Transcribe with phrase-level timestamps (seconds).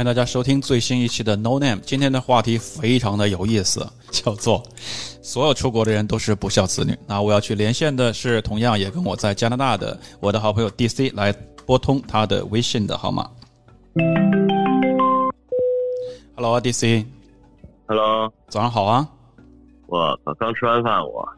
[0.00, 1.78] 欢迎大家收听最新一期的 No Name。
[1.82, 4.62] 今天的话题非常的有意思，叫做
[5.20, 6.96] “所有出国的人都是不孝子女”。
[7.06, 11.30] 那我要去连线的是同样也跟我在加拿大的我的好朋友 DC 来
[11.66, 13.30] 拨通他的微信的号码。
[16.34, 17.04] Hello，DC。
[17.86, 19.06] Hello，早上好啊！
[19.86, 21.28] 我刚吃完饭，我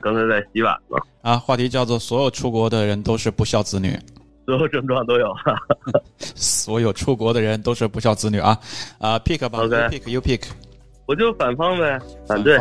[0.00, 0.96] 刚才在洗碗呢。
[1.22, 3.98] 啊，话题叫做“所有出国的人都是不孝子女”。
[4.46, 5.32] 所有症状都有，
[6.34, 8.58] 所有出国的人都是不孝子女啊！
[8.98, 10.42] 啊，pick 吧，pick you pick，
[11.06, 12.58] 我就反方呗，反对，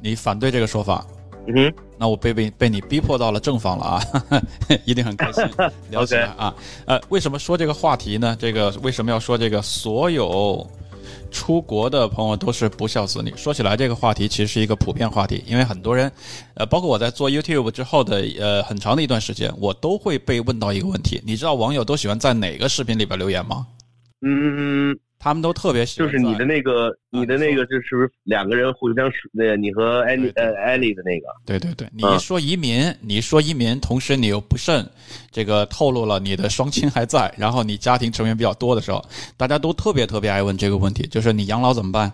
[0.00, 1.04] 你反对这个说法，
[1.46, 4.00] 嗯哼，那我被被被你逼迫到了正方了啊，
[4.84, 5.44] 一定很开心，
[5.90, 6.54] 了解啊，
[6.86, 8.36] 呃，为什么说这个话题呢？
[8.38, 10.64] 这个为什么要说这个所有？
[11.34, 13.34] 出国的朋友都是不孝子女。
[13.36, 16.10] 说起来，这个话题其实是一个普遍话题，因为很多人，
[16.54, 23.66] 呃，包括我在做 YouTube 之后的呃很长的一段时间，我都会被问到一个问题：你知道网友都喜欢在哪个视频里边留言吗？
[24.24, 24.96] 嗯。
[25.24, 31.26] 他们都特别喜欢，就是你的那个，你的那个，就是不是两个人互相那个你和艾丽呃艾丽的那个？
[31.46, 34.86] 对对对，你一说移民，你说移民，同时你又不慎
[35.30, 39.02] 这个透露了你的双亲还在，然后你家庭成员比较多的时候，
[39.38, 42.12] 大家都特别特别爱问这个问题，就是你养老怎么办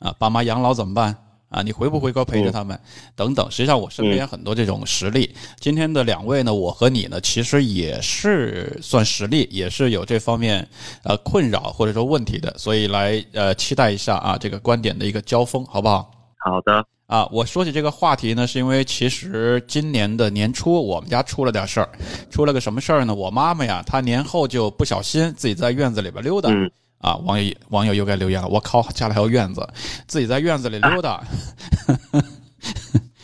[0.00, 0.12] 啊？
[0.18, 1.14] 爸妈养老怎么办？
[1.48, 2.78] 啊，你回不回国陪着他们？
[3.16, 5.34] 等等，实际上我身边很多这种实例。
[5.58, 10.68] 今天的两位呢，我和你呢，其实也是算实例，也是有这方面
[11.04, 16.10] 呃困扰或者说问题的，所以来呃期待一下啊这个观点的一个交锋，好不好？
[16.44, 16.84] 好的。
[17.06, 21.88] 啊，我说起这个话题呢，是因为其实今年的年初我们家出了点事儿，
[22.30, 23.14] 出了个什么事儿呢？
[23.14, 26.50] 我妈妈呀，她年后就不小心自己在院子里边溜达。
[26.98, 28.48] 啊，网友网友又该留言了。
[28.48, 29.66] 我靠，家里还有院子，
[30.06, 31.22] 自己在院子里溜达。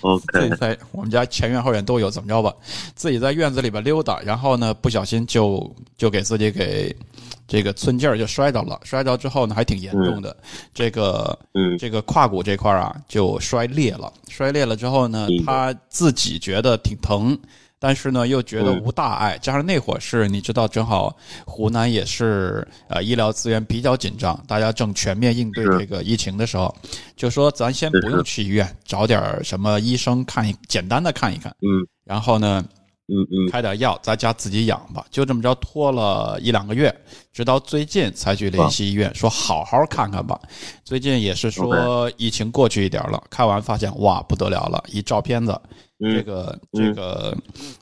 [0.00, 2.55] OK， 在我们家前院后院都有，怎么着吧？
[2.95, 6.95] 自己在院子里边溜达，然后呢，不小心就就给自己给
[7.48, 8.78] 这个寸劲儿就摔着了。
[8.84, 10.36] 摔着之后呢，还挺严重的。
[10.73, 14.13] 这个嗯，这个胯骨这块啊，就摔裂了。
[14.29, 17.36] 摔裂了之后呢，他自己觉得挺疼。
[17.86, 21.14] 但是呢，又觉得无大碍，加上那会儿是你知道，正好
[21.45, 26.74] 湖南也是呃医疗资源比较紧张，大家正全面应对这个疫情的时候，
[27.14, 32.64] 就说咱先不用去医院，找点什么医生看一简单的看一看，嗯，然后呢，
[33.08, 35.05] 嗯嗯，开点药，在家自己养吧。
[35.11, 36.90] 就这么着拖了一两个月，
[37.34, 40.40] 直到最近才去联系医院，说好好看看吧。
[40.86, 45.61] 最近也是说疫情过去一点了，看完发现哇不得了了，一照片子。
[46.13, 47.37] 这个这个，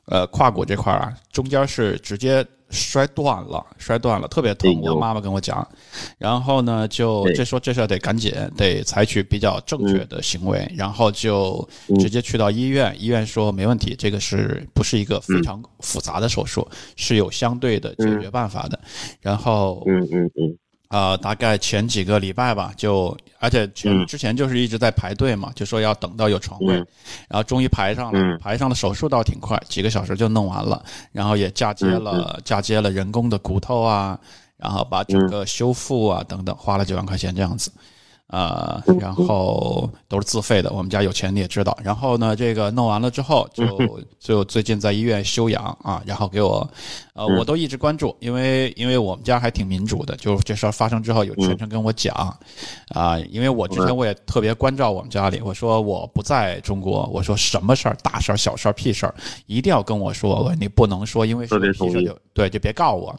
[0.07, 4.81] 呃，胯骨这块啊，中间是直接摔断了，摔断了，特别疼。
[4.81, 5.67] 我妈妈跟我讲，
[6.19, 11.69] 然后呢，就这说这事得赶紧得采取比较正确的行为，然后就
[12.01, 16.67] 直接去到医院，医院说没问题，这个是不是一个非常复杂的手术，
[16.97, 18.79] 是有相对的解决办法的。
[19.21, 20.59] 然后，嗯嗯嗯。
[20.93, 26.75] 呃，大概前几个礼拜吧，就而且前之前就是一直在排队嘛，就说要等到有床位，
[27.31, 34.19] 然后终于排上了，排上了手术倒挺快，几个小时就弄完了，然后也嫁接了嫁接了人工的骨头啊，
[34.59, 37.73] 然后把整个修复啊等等，花了几万块钱这样子。
[38.29, 41.77] 呃，然后都是自费的，我们家有钱你也知道。
[41.83, 46.67] 然后呢，这个弄完了之后， 就就最近在医院休养啊，然后给我，
[47.13, 52.15] 呃，我都一直关注，因为因为我们家还挺民主的，就这事儿发生之后有全程跟我讲，
[52.89, 59.15] 啊，因为我之前我也特别关照我们家里，我说我不在中国，我说什么事儿大事儿小事儿屁事儿
[59.47, 63.15] 一定要跟我说，你不能说因为是屁事就对就别告我。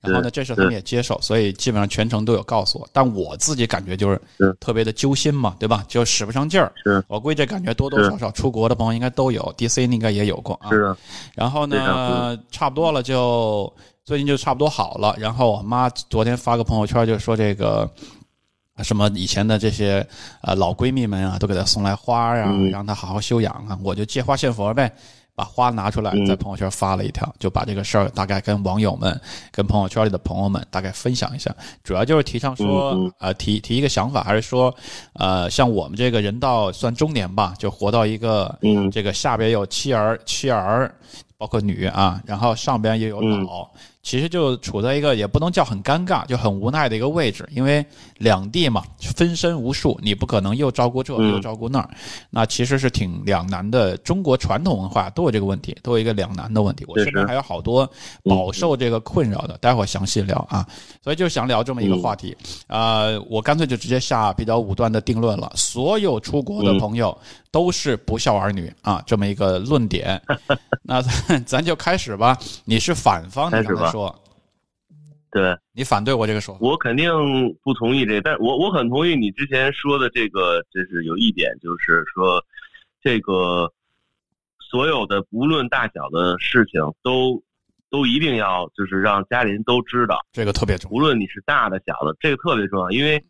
[0.00, 2.88] 然后呢，这事他们也接受，所以基本上全程都有告诉我。
[2.90, 4.20] 但我自己感觉就是
[4.58, 5.84] 特别的揪心嘛，对吧？
[5.86, 6.72] 就使不上劲儿。
[6.82, 10.70] 是，我估计这感觉多多少少出国的朋友应该都有，DC 应该也有过啊。
[10.70, 10.96] 是。
[11.34, 13.70] 然后呢，差不多了，就
[14.02, 15.14] 最近就差不多好了。
[15.18, 17.86] 然后我妈昨天发个朋友圈，就说这个
[18.82, 20.06] 什么以前的这些
[20.40, 23.78] 呃老闺蜜们啊，都给她送来花呀，让她好好休养啊。
[23.82, 24.90] 我就借花献佛呗。
[25.40, 29.18] 把花拿出来，在朋友圈发了一条，就把这个事儿大概跟网友们、
[29.50, 31.50] 跟朋友圈里的朋友们大概分享一下。
[31.82, 34.74] 主要就是提倡说，呃，提提一个想法，还是说，
[35.14, 38.54] 呃，像我们这个人到算中年吧，就活到一个，
[38.92, 40.94] 这个下边有妻儿、妻儿，
[41.38, 43.66] 包括女啊，然后上边也有老。
[44.02, 47.84] 其实就处在一个也不能叫很尴尬，就很无奈的一个位置，因为
[48.16, 48.82] 两地嘛，
[49.14, 51.90] 分身无数，你不可能又照顾这又照顾那儿，
[52.30, 53.96] 那其实是挺两难的。
[53.98, 56.84] 中国传统文化都有这个问题，都有一个两难的问题。
[56.88, 57.88] 我身边还有好多
[58.24, 60.66] 饱受这个困扰的，待会儿详细聊啊。
[61.02, 62.36] 所以就想聊这么一个话题，
[62.68, 67.16] 呃，我干脆就直接下比较武断的定论了：所有出国的朋友
[67.50, 70.20] 都是不孝儿女啊，这么一个论点。
[70.82, 72.36] 那咱咱就开始吧。
[72.64, 74.22] 你是反方，你刚才说，
[75.30, 76.60] 对你反对我这个说法？
[76.60, 77.10] 我肯定
[77.62, 82.44] 不同意这个，但我我很同意你之前说的这个，就是有一点，就是说
[83.00, 83.72] 这个
[84.58, 87.42] 所有的不论大小的事情都
[87.90, 90.96] 都一定要就是让家里人都知道，这个特别重要。
[90.96, 93.22] 无论你是大的小的，这个特别重要，因为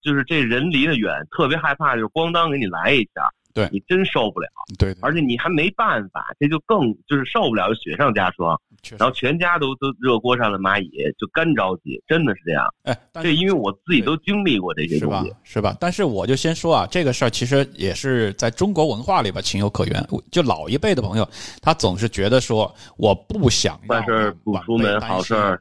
[0.00, 8.58] 就是这人离得远，特别害怕就是咣当给你来一下，对你真受不了，对，对而且你还没办法，这就更就是受不了，雪上加霜，
[8.98, 12.64] 然后全家都都热锅上的蚂蚁，就干着急，真的是这样。
[12.84, 15.34] 哎，但这因为我自己都经历过这些是吧东西，？
[15.44, 15.76] 是吧？
[15.78, 20.08] 但是我就先说啊，这个事儿其实也是在中国文化里边情有可原。
[20.30, 21.28] 就老一辈的朋友，
[21.60, 25.60] 他总是觉得说，我不想让坏事不出门，好事儿，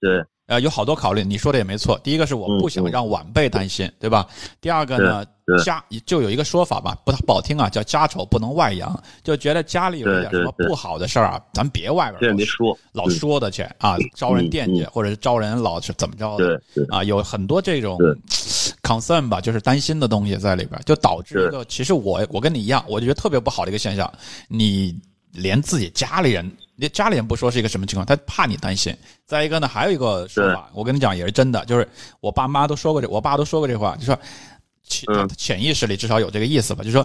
[0.00, 1.98] 对呃，有好多考虑，你说的也没错。
[2.02, 4.26] 第一个是我不想让晚辈担心，对吧？
[4.62, 5.22] 第二个呢，
[5.62, 16.58] 家就有一个说法吧，不不好听啊，叫家丑不能外扬，就觉得家里有一点什么不好的事儿啊，咱别外边说，老说的去啊，招人惦记，嗯或者是招人老是怎么着对
[16.88, 17.98] 啊，有很多这种
[18.82, 24.10] concern 吧，就是担心的东西在里边，就导致一个，其实我我跟你一样，我就觉得特别不好的一个现象，
[24.48, 24.98] 你
[25.32, 28.96] 连自己家里人，连家里人不说是一个什么情况，他怕你担心。
[29.26, 31.86] 再一个呢，还有一个说法，我跟你讲也是真的，就是
[32.20, 34.16] 我爸妈都说过这，我爸都说过这话，就说
[34.84, 37.04] 潜嗯潜意识里至少有这个意思吧，就说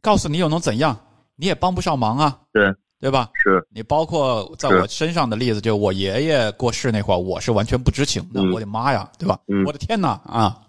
[0.00, 0.98] 告诉你又能怎样，
[1.36, 3.30] 你也帮不上忙啊，对对吧？
[3.44, 8.40] 是你包括在我身上的例子，就我爷爷过世那会儿，我是完全不知情的。
[8.42, 9.38] 嗯我的妈呀，对吧？
[9.46, 10.60] 嗯我的天哪啊！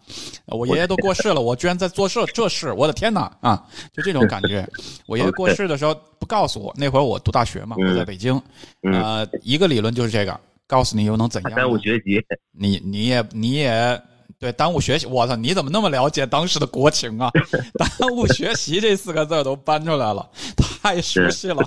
[0.51, 3.65] 我爷爷都过世了，我居然在做这这事，我的天哪啊！
[3.93, 4.67] 就这种感觉。
[5.07, 8.39] 我爷爷过世的时候不告诉我，那会儿我读大学嘛，嗯我在北京。
[8.83, 11.53] 嗯呃，一个理论就是这个，告诉你又能怎样？
[11.55, 12.21] 耽误学习，
[12.51, 14.01] 你你也你也
[14.41, 17.29] 对耽误学习，我操，你怎么那么了解当时的国情啊？
[17.77, 20.27] 耽误学习这四个字都搬出来了，
[20.57, 21.63] 太熟悉了，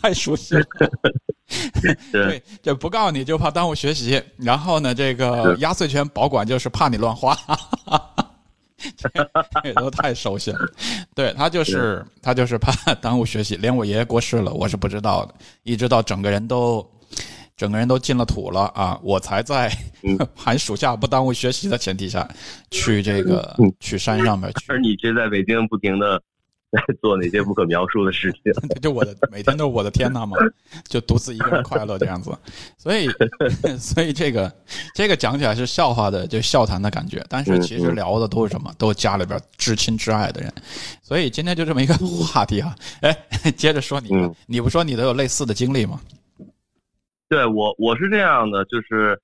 [0.00, 0.64] 太熟悉了。
[1.82, 7.36] 对对， 就不告诉你就怕耽误学习，然后呢，这个压岁钱保管就是怕你乱花。
[8.96, 9.08] 这
[9.62, 10.58] 这都太熟悉了，
[11.16, 15.34] 对他就是他就是怕耽误学习，连我爷爷过世了，我是不知道的，
[15.64, 16.86] 一直到整个人都
[17.56, 19.70] 整个人都进了土了啊， 我才在
[20.02, 22.28] 嗯 寒暑假不耽误学习的前提下，
[22.70, 26.20] 去这个嗯去山上面去 而你却在北京不停的
[26.72, 28.52] 在做那些不可描述的事情。
[28.82, 30.36] 就我的每天都是我的天呐嘛，
[30.88, 32.36] 就独自一个人快乐这样子，
[32.76, 33.08] 所以
[33.78, 34.52] 所以这个
[34.92, 38.74] 这个讲起来是笑话的，就笑谈的感觉，但是其实聊的都是什么？
[38.76, 40.52] 都是家里边至亲至爱的人，
[41.00, 42.74] 所以今天就这么一个话题啊。
[43.02, 43.16] 哎，
[43.56, 44.10] 接着说你
[44.46, 46.00] 你不说你都有类似的经历吗？
[47.34, 49.20] 对我我是这样的，就是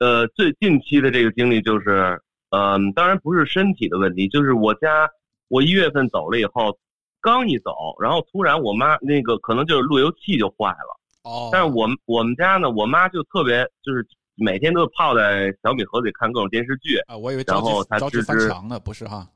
[0.00, 5.08] 呃最近期的这个经历就是，嗯、当然不是身体的问题，就是我家
[5.48, 6.78] 我一月份走了以后，
[7.22, 7.72] 刚一走，
[8.02, 19.26] 然后突然我妈那个可能就是路由器就坏了，哦但是我们我们家呢，我妈就特别就是每天都泡在小米盒子里看各种电视剧，啊，我以为着然后他急着急吱吱翻墙呢，不是哈？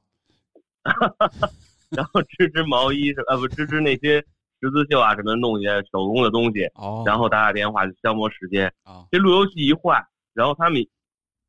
[1.88, 4.22] 然后织织毛衣是呃不织织那些
[4.62, 8.72] 十字绣啊什么弄一些手工的东西，哦，然后打打电话就消磨时间。
[8.84, 10.86] 啊，这路由器一坏，然后他们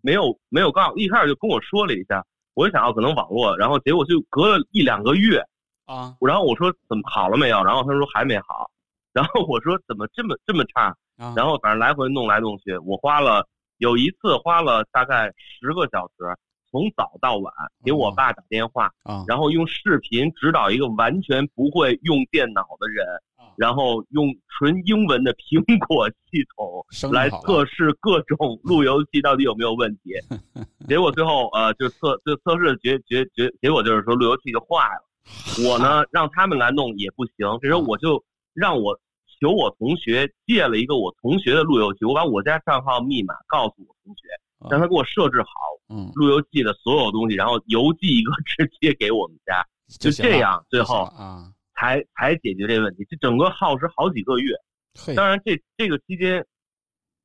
[0.01, 2.25] 没有没有告，一开始就跟我说了一下，
[2.55, 5.37] 我就想要可能网络，然后结果就隔了一两个月，
[5.85, 7.63] 啊然后我说怎么好了没有？
[7.63, 8.71] 然后他说还没好，
[9.13, 10.95] 然后我说怎么这么这么差？
[11.17, 13.47] 啊，然后反正来回弄来弄去，我花了
[13.77, 16.35] 有一次花了大概十个小时，
[16.73, 17.53] 从早到晚
[17.85, 30.13] 给我爸打电话，啊，然后用视频指导一个完全不会用电脑的人啊，然后用纯英文的苹果系统来测试各种路由器到底有没有问题。
[30.89, 35.05] 结果最后呃，就测就测试的结结结结果就是说路由器就坏了。
[35.69, 38.23] 我呢让他们来弄也不行，这时候我就
[38.55, 38.99] 让我
[39.39, 44.27] 求我同学借了一个我同学的路由器，我把我家账号密码告诉我同学，
[44.69, 45.49] 让他给我设置好
[45.89, 49.65] 嗯，路由器的所有东西，然后邮寄一个 直接给我们家，
[49.99, 53.05] 就这样，最后啊，才才解决这个问题。
[53.09, 54.55] 这整个耗时好几个月。
[54.95, 56.45] 嘿，当然这这个期间，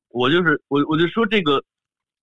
[0.09, 1.63] 我就是我我就说这个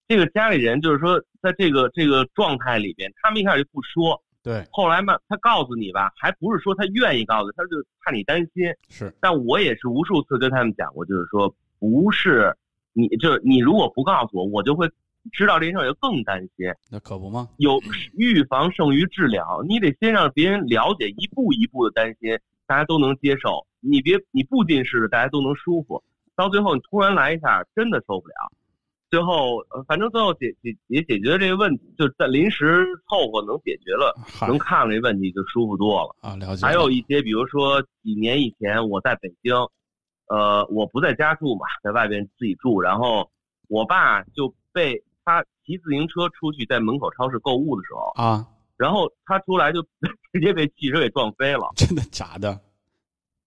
[0.08, 7.70] 这个家里人就是说在这个这个状态里边，他们一开始就不说，对，后来嘛，他告诉你吧，还不是说他愿意告诉，他就
[8.04, 8.66] 怕你担心。
[8.88, 12.54] 是但我也是无数次跟他们讲过，就是说不是
[12.92, 14.90] 你，就是你如果不告诉我，我就会
[15.32, 16.66] 知道这件事儿，就更担心。
[16.90, 17.48] 那可不吗？
[17.58, 17.80] 有
[18.14, 23.66] 预防胜于治疗，你得先让别人了解，一步一步的担心，大家都能接受。
[23.80, 26.02] 你别你不近视的，大家都能舒服。
[26.34, 28.34] 到最后你突然来一下，真的受不了。
[29.08, 34.12] 最后，呃反正最后解解也解决了这个问题，就在临时凑合能解决了，
[34.48, 36.16] 能看了这问题就舒服多了。
[36.20, 36.68] 啊，了解了。
[36.68, 39.54] 还有一些，比如说几年以前我在北京，
[40.28, 43.30] 呃，我不在家住嘛，在外边自己住，然后
[43.68, 49.82] 我爸就被他骑自行车出去在门口超市购物的时候，啊，然后他出来就
[50.32, 52.58] 直接被汽车给撞飞了真的假的？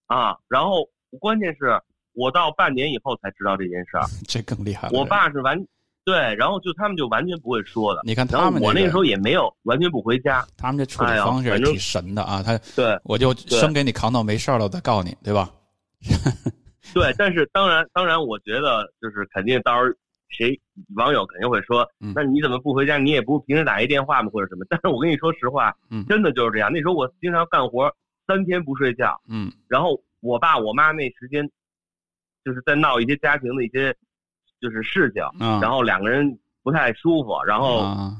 [0.06, 0.36] 啊！
[0.46, 0.86] 然后
[1.18, 1.80] 关键是
[2.12, 4.98] 我到半年以后才知道这件事儿， 这更厉害了。
[4.98, 5.58] 我爸是完
[6.04, 8.02] 对，然后就他们就完全不会说的。
[8.04, 15.48] 你看他们个我那时候也没有完全不回家，他们这处理方式也挺神的啊，他对我就对生给你扛到没事儿了，我再告你，对吧？
[16.92, 19.96] 对，但是当然当然，我觉得就是肯定到时候
[20.30, 20.58] 谁
[20.96, 22.96] 网友肯定会说，嗯那你怎么不回家？
[22.98, 24.64] 你也不平时打一电话吗，或者什么？
[24.68, 26.72] 但是我跟你说实话，嗯真的就是这样。
[26.72, 27.94] 那时候我经常干活
[28.26, 31.48] 三天不睡觉，嗯然后我爸我妈那时间
[32.44, 33.94] 就是在闹一些家庭的一些
[34.60, 38.16] 就是事情，啊，然后两个人不太舒服，然后啊，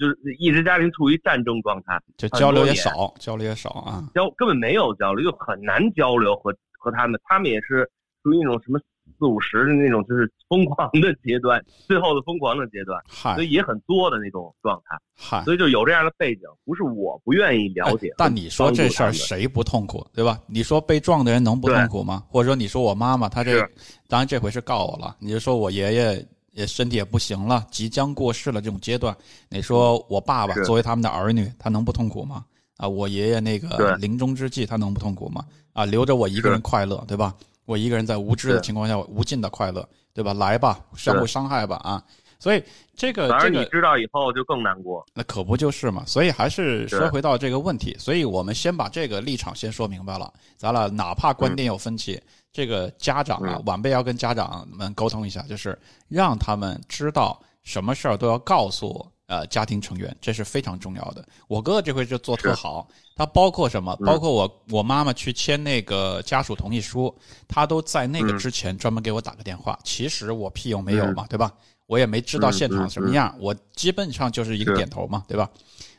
[0.00, 4.08] 就是一直家庭处于战争状态，就交流也少，交流也少啊。
[4.14, 7.88] 交根本没有交流，就很难交流和和他们，他们也是
[8.22, 8.80] 属于那种什么
[9.22, 20.40] 四五十的那种，就是疯狂的阶段，最后的疯狂的阶段，嗨所以也很多的那种状态，嗨，所以就有这样的背景，不是我不愿意了解哎，但你说这事儿谁不痛苦，对吧？
[20.48, 22.24] 你说被撞的人能不痛苦吗？
[22.28, 23.60] 或者说你说我妈妈她这，
[24.08, 29.16] 当然这回是告我了，你就说我爷爷也身体也不行了，即将过世了这种阶段，
[29.48, 32.44] 你说我爸爸作为他们的儿女，他能不痛苦吗？
[32.76, 35.44] 啊，我爷爷那个临终之际，他能不痛苦吗？
[35.72, 37.32] 啊，留着我一个人快乐，对吧？
[37.72, 40.34] 我一个人在无知的情况下无尽的快乐，对吧？
[40.34, 42.02] 来吧，相互伤害吧，啊！
[42.38, 42.62] 所以
[42.94, 45.02] 这个反这你知道以后就更难过。
[45.14, 46.02] 那可不就是嘛？
[46.04, 50.30] 所以还是是说回到这个问题，所以我们先把这个立场先说明白了。
[50.56, 52.20] 咱俩哪怕观点有分歧，
[52.52, 61.26] 这个家长啊，嗯晚辈要跟家长们沟通一下，就是让他们知道什么事儿都要告诉呃家庭成员，这是非常重要的。
[61.48, 62.86] 我哥哥这回就做特好，
[63.16, 63.96] 他包括什么？
[64.00, 67.14] 嗯包括我我妈妈去签那个家属同意书，
[67.48, 69.78] 他都在那个嗯之前专门给我打个电话。
[69.84, 71.50] 其实我屁用没有嘛，对吧？
[71.86, 75.48] 我也没知道现场什么样，我基本上就是一个点头嘛，对吧？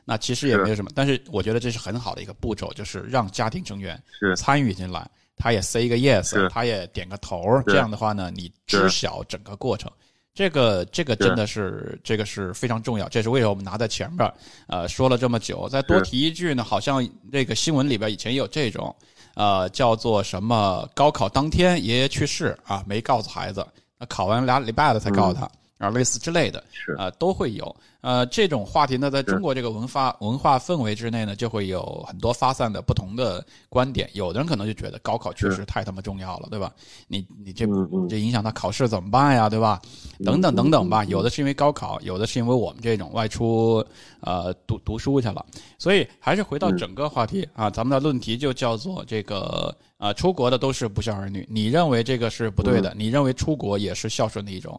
[0.05, 4.01] 那其实也没有什么，但是我觉得这是很好的一个步骤，就是让家庭成员
[4.35, 9.89] 参与进来，他也 say 一个 yes，他也点个头，这样的话呢，你知晓整个过程。
[10.33, 14.33] 这个这个真的是这个是非常重要，这是为什么我们拿在前边儿
[14.67, 15.69] 呃说了这么久。
[15.69, 18.95] 再多提一句呢，好像这个新闻里边以前也有这种，
[19.35, 23.65] 呃，叫做什么高考当天爷爷去世啊，没告诉孩子，
[23.99, 25.49] 那考完俩礼拜了才告诉他。
[25.77, 27.75] 啊，类似之类的，是呃，都会有。
[28.01, 34.09] 呃，这种话题呢，在中国这个文化文化氛围之内呢，就会有很多发散的不同的观点。
[34.13, 36.73] 有的人可能就觉得高考确实太他妈重要了，对吧？
[37.07, 37.65] 你你这
[38.09, 39.81] 这影响他考试怎么办呀，对吧？
[40.23, 41.03] 等等等等吧。
[41.05, 43.83] 有的是因为高考，有的是因为我们这种外出
[44.19, 45.45] 呃读读书去了。
[45.79, 51.47] 所以还是回到嗯整个话题啊，咱们的论题就叫做这个啊，出国的都是不孝儿女。
[51.49, 52.93] 你认为这个是不对嗯的？
[52.97, 54.77] 你认为出国也是孝顺的一种？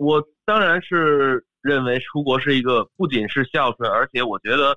[0.00, 4.74] 我当然是认为出国是一个不仅是孝顺，而且我觉得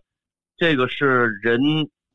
[0.57, 1.61] 这个是人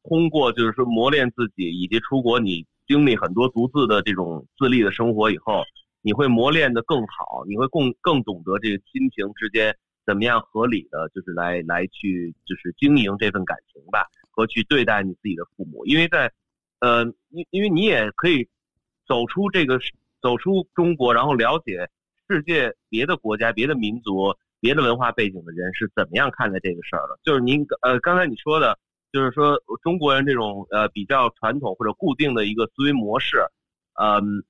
[0.02, 5.64] 通过就是说磨练自己，以及出国你经历很多独自的这种自立的生活以后，
[6.02, 9.74] 你会磨练的更好，你会更更懂得这个亲情之间
[10.04, 16.30] 怎么样合理的就是来来去就是经营这份感情吧，和去对待你自己的父母，因为在
[16.80, 18.46] 呃因因为你也可以
[19.06, 19.80] 走出这个
[20.20, 21.88] 走出中国，然后了解。
[22.28, 27.18] 世界别的国家、别的民族、别的文化背景的人是怎么样看待这个事儿的？
[27.22, 28.78] 就是您呃刚才你说的，
[29.10, 33.38] 就是说中国人这种呃比较传统或者固定的一个思维模式，
[33.98, 34.44] 嗯、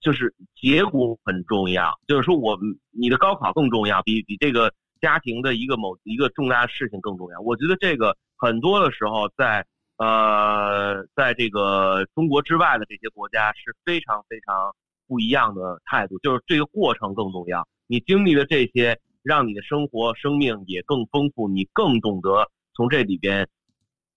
[0.00, 1.98] 就是结果很重要。
[2.06, 2.56] 就是说我
[2.92, 7.40] 你的高考更重要，比比这个家庭的一个某一个重大的事情更重要。
[7.40, 9.66] 我觉得这个很多的时候在
[9.98, 14.72] 呃在这个中国之外的这些国家是非常非常。
[15.06, 17.66] 不一样的态度，就是这个过程更重要。
[17.86, 23.46] 你经历的这些，让你的生活、生命也更丰富，你更懂得从这里边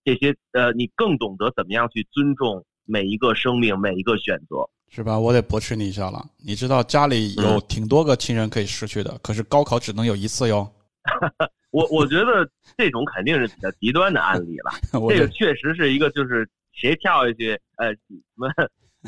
[0.04, 5.20] 这些呃，你更懂得怎么样去尊重每一个生命、每一个选择，是吧？
[5.20, 6.26] 我得驳斥你一下了。
[6.38, 10.70] 你知道家里有挺多个亲人可以失去的，可是高考只能有一次哟。
[11.72, 14.72] 我我觉得这种肯定是比较极端的案例了。
[15.10, 18.00] 这个确实是一个，就是谁跳下去，呃，什
[18.36, 18.48] 么。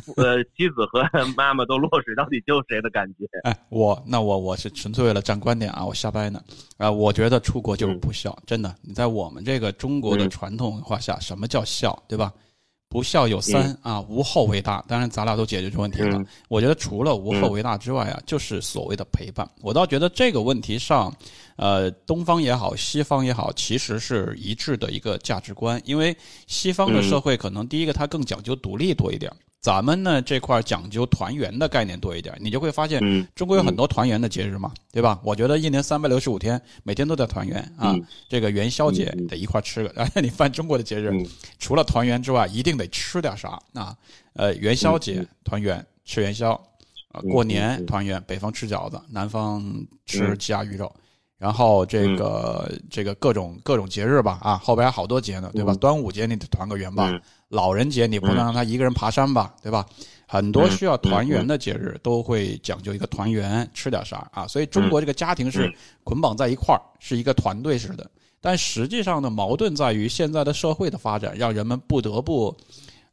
[0.17, 1.03] 呃，妻子和
[1.35, 3.25] 妈妈都落水，到底救谁的感觉？
[3.43, 6.41] 哎，我那我我是纯粹为了站观点啊，我瞎掰呢。
[6.77, 8.75] 啊，我觉得出国就是不孝，真的。
[8.81, 12.33] 你在我们这个中国的传统文化下，什么叫孝，对吧？
[12.91, 14.83] 不孝有三啊，无后为大。
[14.87, 16.19] 当然，咱俩都解决这问题了。
[16.47, 19.47] 我觉得除了无后为大之外啊，就是所谓的陪伴。
[19.61, 21.13] 我倒觉得这个问题上，
[21.59, 25.79] 呃，东方也好，西方也好，其实是一致的一个价值观。
[25.83, 26.15] 因为
[26.47, 29.29] 西方的社会可能第一个它更讲究独立多一点。
[29.59, 35.19] 咱们呢这块讲究团圆的概念多一点，你就会发现，嗯中国有很多团圆的节日嘛，对吧？
[35.21, 37.91] 我觉得一年三百六十五天，每天都在团圆啊。
[37.91, 41.27] 嗯这个元宵节得一块吃个， 而且你犯中国的节日，嗯
[41.59, 43.93] 除了团圆之外，一定得吃点啥啊？
[44.31, 46.53] 呃，元宵节嗯团圆吃元宵，
[47.11, 49.61] 啊，嗯过年团圆，北方吃饺子，南方
[50.05, 50.89] 吃嗯鸡鸭鱼肉。
[51.39, 55.74] 然后这个这个各种各种节日吧，啊，后边还好多节呢，对吧？
[55.74, 59.86] 嗯端午节你得团个圆吧，嗯老人节你不能让他一个人爬山吧，对吧？
[60.27, 64.46] 很多需要团圆的节日都会讲究一个团圆，吃点啥啊？
[64.46, 68.08] 所以中国这个家庭是嗯捆绑在一块儿，是一个团队式的。
[68.41, 72.55] 但实际上呢，矛盾在于现在的社会的发展，让人们不得不，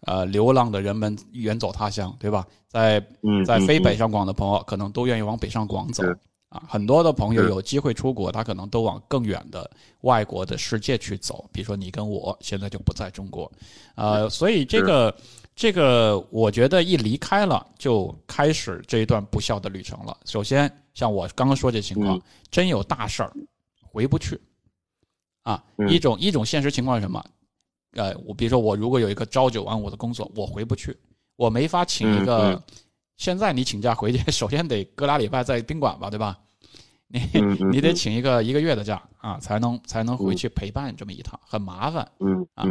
[0.01, 2.45] 呃，流浪的人们远走他乡，对吧？
[2.69, 6.63] 在嗯，在非北嗯上广的朋友，可能都愿意往北上广走是啊。
[6.69, 9.71] 很多的朋友有机会出国，他可能都往更远的
[10.03, 11.49] 外国的世界去走。
[11.53, 13.51] 比如说你跟我现在就不在中国，
[13.95, 15.17] 呃，所以这个
[15.55, 20.17] 这个，我觉得一离开了，就开始这一段不孝的旅程了。
[20.25, 23.33] 首先，像我刚刚说这情况，嗯真有大事儿
[23.81, 24.41] 回不去
[25.43, 25.63] 啊。
[25.79, 27.25] 嗯一种一种现实情况是什么？
[27.93, 30.97] 呃，我比如说我如果有一个朝九晚五的工作，我回不去，
[31.37, 32.63] 我没法请一个。
[33.17, 36.39] 现在你请假回去， 首先得隔俩礼拜在宾馆吧，对吧？
[37.09, 37.21] 你
[37.71, 42.07] 你得请一个一个月的假啊，才能才能回去陪伴这么一趟，很麻烦。
[42.19, 42.67] 嗯啊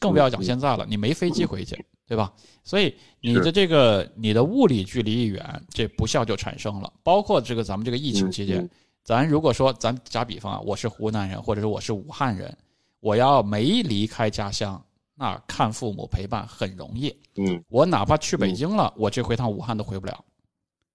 [0.00, 2.32] 更不要讲现在了，你没飞机回去，对吧？
[2.64, 6.90] 所以你的这个你的物理距离一远，这不孝就产生了。
[7.02, 8.70] 包括这个咱们这个疫情期间嗯，
[9.04, 12.56] 咱如果说咱打比方啊，我是湖南人，或者是我是武汉人，
[13.00, 14.82] 我要没离开家乡，
[15.14, 17.14] 那看父母陪伴很容易。
[17.36, 20.24] 嗯我哪怕去北京了，我这回趟武汉都回不了，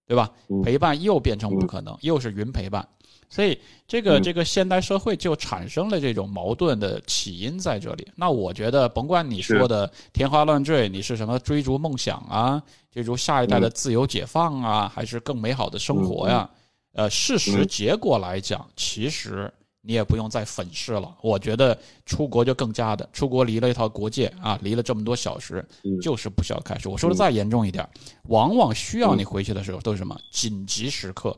[0.08, 0.30] 对吧？
[0.50, 2.88] 嗯陪伴又变成不可能，又是云陪伴，
[3.30, 8.08] 所以这个嗯这个现代社会就产生了这种矛盾的起因在这里。
[8.16, 12.62] 那我觉得，甭管你说的天花乱坠，你是什么追逐梦想啊，
[12.92, 16.50] 追逐下一代的自由解放啊，还是更美好的生活呀？
[16.94, 21.16] 呃，事实嗯结果来讲，其实你也不用再粉饰了。
[21.22, 26.90] 我觉得出国就更加的，出国离了一套国界啊，离了这么多小时，嗯就是不需要开始。
[26.90, 27.88] 我说的再严重一点，
[28.24, 31.38] 往往需要你回去的时候都是什么紧急时刻，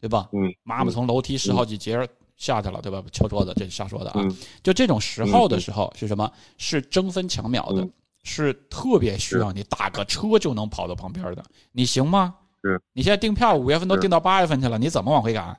[0.00, 0.28] 对吧？
[0.32, 3.02] 嗯，妈妈从楼梯十好几节下去了，对吧？
[3.12, 4.20] 敲桌子，这是瞎说的啊。
[4.20, 6.30] 嗯就这种时候的时候是什么？
[6.58, 7.92] 是争分抢秒的嗯，
[8.24, 11.44] 是特别需要你打个车就能跑到旁边的。
[11.70, 12.34] 你行吗？
[12.62, 12.82] 是。
[12.92, 15.56] 你现在订票五月份都订到八月份去了，你怎么往回赶？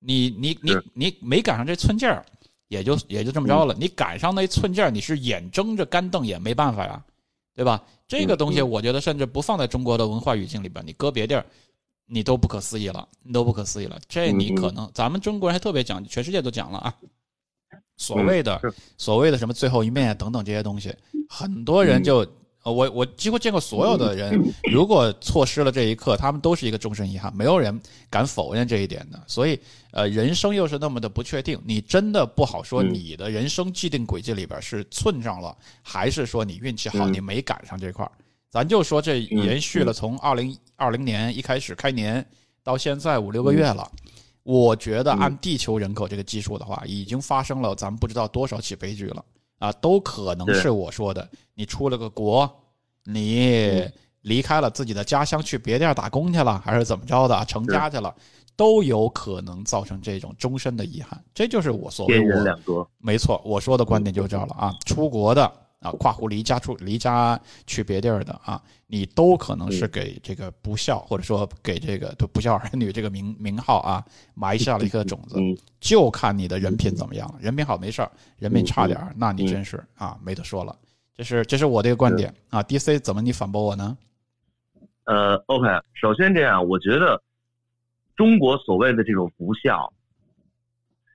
[0.00, 2.24] 你你你你没赶上这寸劲儿，
[2.68, 3.74] 也就也就这么着了。
[3.78, 7.04] 你赶上那寸劲儿，你是眼睁着干瞪也没办法呀，
[7.54, 7.82] 对吧？
[8.08, 11.44] 这个东西，嗯我觉得甚至不放在中国的文化语境里边，你搁别地儿，
[12.06, 14.00] 你都不可思议了，你都不可思议了。
[14.08, 16.94] 这你可能，咱们中国人还特别讲，全世界都讲了啊。
[17.96, 20.94] 所谓的、嗯所谓的什么最后一面啊等等这些东西，
[21.28, 22.26] 很多人就。
[22.62, 24.38] 呃我我几乎见过所有的人，
[24.70, 29.18] 如果错失了这一刻，他们都是一个终身遗憾，没有人敢否认这一点的。
[29.26, 29.58] 所以，
[29.92, 32.92] 呃，人生又是那么的不确定，你真的不好说嗯。
[32.92, 37.12] 你的人生既定轨迹里边是寸上了，还是说你运气好，嗯。
[37.12, 38.12] 你没赶上这块儿。
[38.50, 42.24] 咱就说这延续了从二零二零年一开始开年
[42.62, 43.90] 到现在五六个月了，
[44.42, 49.24] 我觉得按地球人口这个基数的话，已经发生了咱们不知道多少起悲剧了
[49.60, 52.50] 啊，都可能是我说的，你出了个国，
[53.04, 53.86] 你
[54.22, 58.14] 离开了自己的家乡去别地儿打工去了，还是怎么着的啊，成家去了，
[58.56, 61.22] 都有可能造成这种终身的遗憾。
[61.34, 62.88] 这就是我所谓我。
[62.98, 64.74] 没错，我说的观点就这了啊。
[64.86, 75.36] 出国的啊，跨湖离家出离家去别地儿的啊，你都可能是给这个不孝，或者说给这个对不孝儿女这个名名号啊埋下了一颗种子。
[75.38, 77.36] 嗯就看你的人品怎么样了。
[77.40, 80.76] 人品好没事儿，人品差点儿，那你真是啊没得说了。
[81.16, 82.62] 这是这是我的一个观点啊。
[82.64, 83.96] DC 怎么你反驳我呢？
[85.04, 87.20] 呃，OK，首先这样，我觉得
[88.14, 89.90] 中国所谓的这种不孝，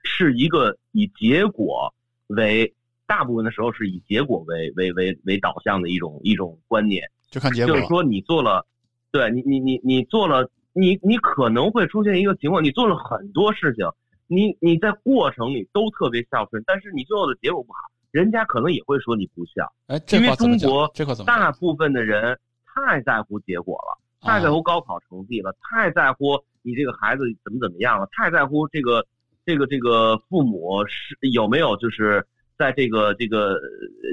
[0.04, 1.94] 是一个以结果
[2.28, 2.74] 为
[3.08, 7.04] 大部分的时候是以结果为为为为导向的一种一种观念。
[7.30, 7.76] 就看结果。
[7.76, 8.66] 就是说你做了，
[9.12, 13.86] 对你你你你做了，你你可能会出现一个情况，你做了很多事情，
[14.28, 17.80] 你你在过程里都特别孝顺，但是你最后的结果不好，
[18.12, 19.72] 人家可能也会说你不孝。
[19.88, 20.92] 哎，这因为话怎么讲中国？
[20.94, 21.28] 这话怎么？
[21.28, 29.06] 大部分的人太在乎结果了，太在乎高考成绩了，太在乎你这个孩子怎么怎么样了，太在乎这个
[29.46, 32.26] 这个这个父母是有没有就是
[32.58, 33.60] 在这个这个呃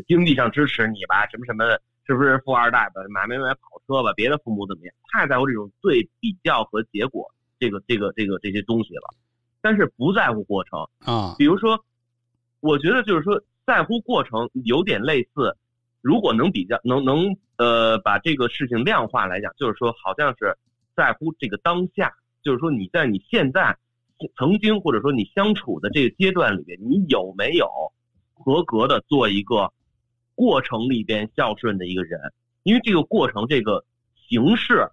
[0.07, 9.15] 经济上支持你吧，什么什么的，是不是富二代吧，买没买跑车吧，别的父母怎么样，太在乎这种对比较和结果这个这个这个这些东西了，
[9.61, 10.81] 但是不在乎过程。
[10.99, 11.85] 啊，比如说，
[12.61, 15.57] 我觉得就是说，在乎过程有点类似，
[16.01, 20.57] 如果能比较，能能呃把这个事情量化来讲，就是说好像是
[20.97, 23.77] 在乎这个当下，就是说你在你现在
[24.37, 27.69] 曾经或者说你相处的这个阶段里面，你有没有
[28.35, 29.73] 合格的做一个
[30.35, 32.21] 过程里边孝顺的一个人？
[32.63, 33.85] 因为这个过程这个
[34.29, 34.89] 形式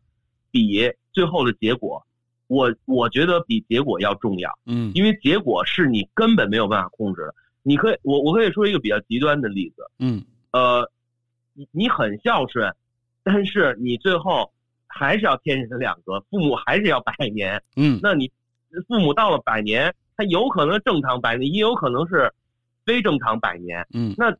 [0.51, 2.05] 比最后的结果，
[2.47, 4.57] 我我觉得比结果要重要。
[4.65, 7.35] 嗯因为结果是你根本没有办法控制的。
[7.61, 10.89] 你可以，我我可以说一个比较极端的例子，嗯呃，
[11.53, 12.73] 你你很孝顺，
[13.21, 14.51] 但是你最后
[14.87, 17.61] 还是要天人两隔，父母还是要百年。
[17.75, 18.31] 嗯那你
[18.87, 22.33] 父母到了百年，他有可能正常百年，也有可能是
[22.89, 23.85] 非正常百年。
[23.93, 24.35] 嗯那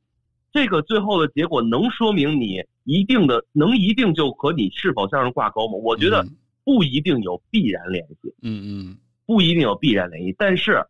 [0.52, 5.74] 这个最后的结果能说明你一定的能一定就和你是否孝顺挂钩吗？
[5.84, 6.26] 我觉得
[6.64, 8.34] 不一定有必然联系。
[8.42, 10.84] 嗯嗯不一定有必然联系，但是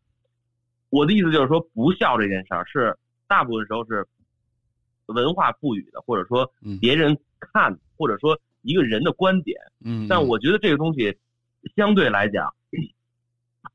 [0.90, 4.08] 我的意思就是说，不孝这件事儿是大部分时候是
[5.08, 9.60] 文化赋予的，或者说嗯别人看，或者说一个人的观点。
[9.84, 11.14] 嗯，但我觉得这个东西
[11.76, 12.54] 相对来讲，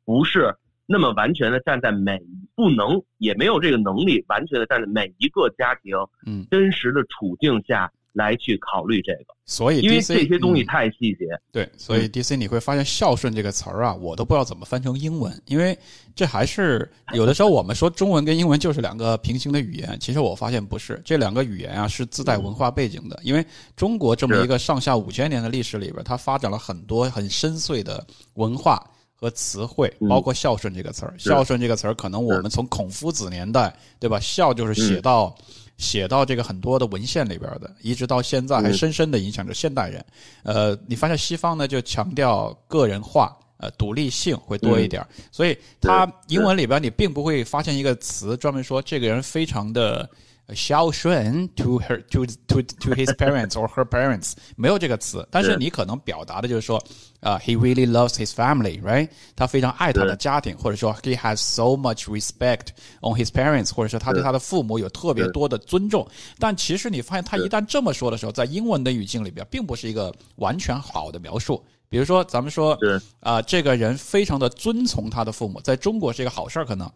[0.07, 2.21] 不是那么完全的站在每
[2.55, 5.95] 不能也没有这个能力完全的站在每一个家庭
[6.27, 10.67] 嗯，真实的处境下来去考虑这个，所以因为这些东西嗯。
[10.67, 11.27] 太细节。
[11.51, 15.77] 对，所以 DC 你会发现“孝顺”这个词儿啊，我都不知道怎么翻成英文，因为
[16.15, 23.19] 这还是有的时候我们说中文跟英文就是两个平行的语言，其实我发现不是，这两个语言啊是自带文化背景的。
[23.25, 23.45] 因为
[23.75, 28.81] 中国这么一个上下五千年的历史里边，它发展了很多很深邃的文化
[29.15, 31.15] 和词汇，嗯包括“孝顺”这个词儿。
[31.19, 34.21] 孝顺这个词儿，可能我们从孔夫子年代，对吧？
[34.21, 35.35] 孝就是写到。
[35.77, 40.07] 写到这个很多的文献里边的，一直到现在还深深的影响着现代人。
[40.45, 50.09] 呃，你发现西方呢就强调个人化，呃，独立性会多一点儿，所以它英文里边你并不会发现一个词专门说这个人非常的呃
[50.53, 55.57] 孝顺 to her to to to his parents or her parents， 没有这个词，但是是。
[55.57, 56.77] 你可能表达的就是说，
[57.21, 59.09] 啊、h e really loves his family，right？
[59.35, 62.69] 他非常爱他的家庭，或者说 he has so much respect
[63.01, 66.07] on his parents，或者说他对他的父母有特别多的尊重。
[66.39, 71.65] 但其实你发现他一旦这么说的时候，在英文的语境里边，并不是一个完全好的描述。
[71.89, 73.01] 比如说，咱们说是。
[73.21, 76.91] 啊、这个人非常的遵从他的父母，在中国是一个好事儿，可能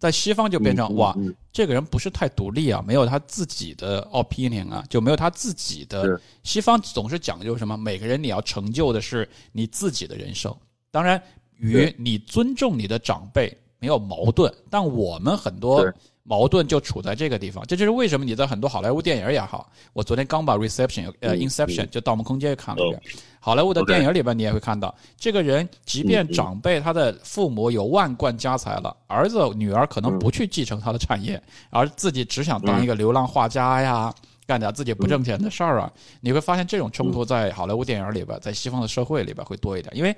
[0.00, 6.18] 在西方就变成嗯哇，嗯这个人不是太独立啊，没有他自己的 opinion 啊，就没有他自己的。
[6.42, 7.76] 西方总是讲究什么？
[7.76, 10.56] 每个人你要成就的是你自己的人生，
[10.90, 11.22] 当然
[11.58, 15.92] 与你尊重你的长辈没有矛盾，但我们很多对
[16.30, 17.64] 矛盾就处在这个地方。
[17.66, 23.02] 这就是为什么你在很多好莱坞电影也好，我昨天刚把 Reception 呃嗯 Inception 就《盗梦空间》看了一遍哦，
[23.40, 34.14] 好莱坞的电影里边你也会看到，这个人即便长辈他的父母有万贯家财了，儿子女儿可能嗯不去继承他的产业，而自己只想当一个流浪画家呀。
[34.46, 40.12] 干点自己不挣钱的事儿啊，你会发现这种冲突在好莱坞电影里边，在西方的社会里边会多一点，因为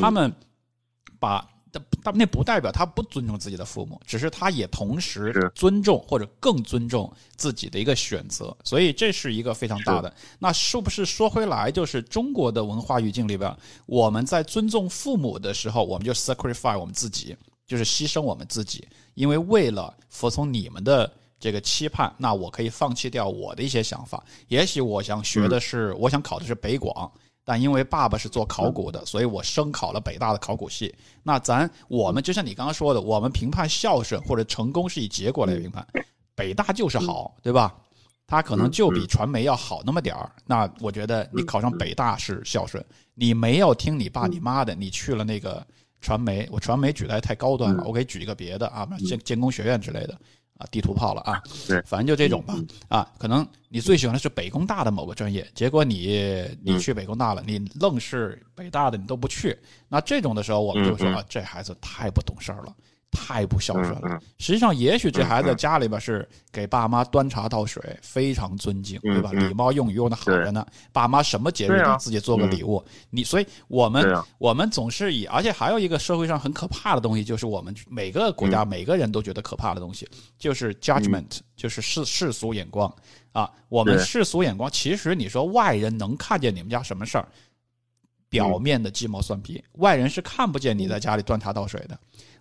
[0.00, 0.32] 他们
[1.18, 1.46] 把
[2.04, 10.14] 他那不代表他不尊重自己的父母，只是他也同时尊重或者更尊重自己的一个选择，所以这是一个非常大的。
[10.38, 17.34] 那是不是说回来，就是中国的文化语境里边，我们在尊重父母的时候，我们就 sacrifice 我们自己，
[17.66, 21.10] 就是牺牲我们自己，因为为了服从你们的。
[21.40, 24.24] 这个期盼，那我可以放弃掉我的一些想法。
[24.48, 27.10] 也许我想学的是，我想考的是北广，
[27.44, 30.94] 但因为爸爸是做考古的，所以我升考了北大的考古系。
[31.22, 35.86] 那咱我们就像你刚刚说的，我们评判孝顺或者成功是以结果来评判，
[36.34, 37.74] 北大就是好，对吧？
[38.26, 40.32] 他可能就比传媒要好那么点儿。
[40.46, 45.64] 那我觉得你考上北大是孝顺，你没有听你爸你妈的，你去了那个
[46.00, 50.18] 传媒，我传媒举的还太高端了，我给举一个别的啊，建建工学院之类的。
[50.58, 52.54] 啊，地图炮了啊对，反正就这种吧
[52.88, 62.74] 啊，可能你最喜欢的是北工大的某个专业，结果你你去北工大了，你愣是北大的你都不去，那这种的时候我们就说这孩子太不懂事儿了。
[63.14, 64.20] 太不孝顺了。
[64.38, 69.30] 实际上，也许这孩子家里边是给爸妈端茶倒水，非常尊敬，对吧？
[69.32, 70.66] 礼貌用语用的好着呢。
[70.92, 71.92] 爸妈什么节日对啊。
[71.92, 74.04] 给自己做个礼物，你所以我们
[74.38, 78.50] 我们总是以，而且还有一个社会上很可怕的东西，就是我们每个国嗯。
[78.50, 80.06] 家每个人都觉得可怕的东西，
[80.38, 82.92] 就是 judgment，就是世世俗眼光。
[83.32, 83.50] 啊。
[83.68, 87.28] 我们世俗眼光，其实你说外人能看见你们家什么事儿，
[88.28, 91.98] 表面的鸡毛蒜皮，外人是看不见你在家里端茶倒水的。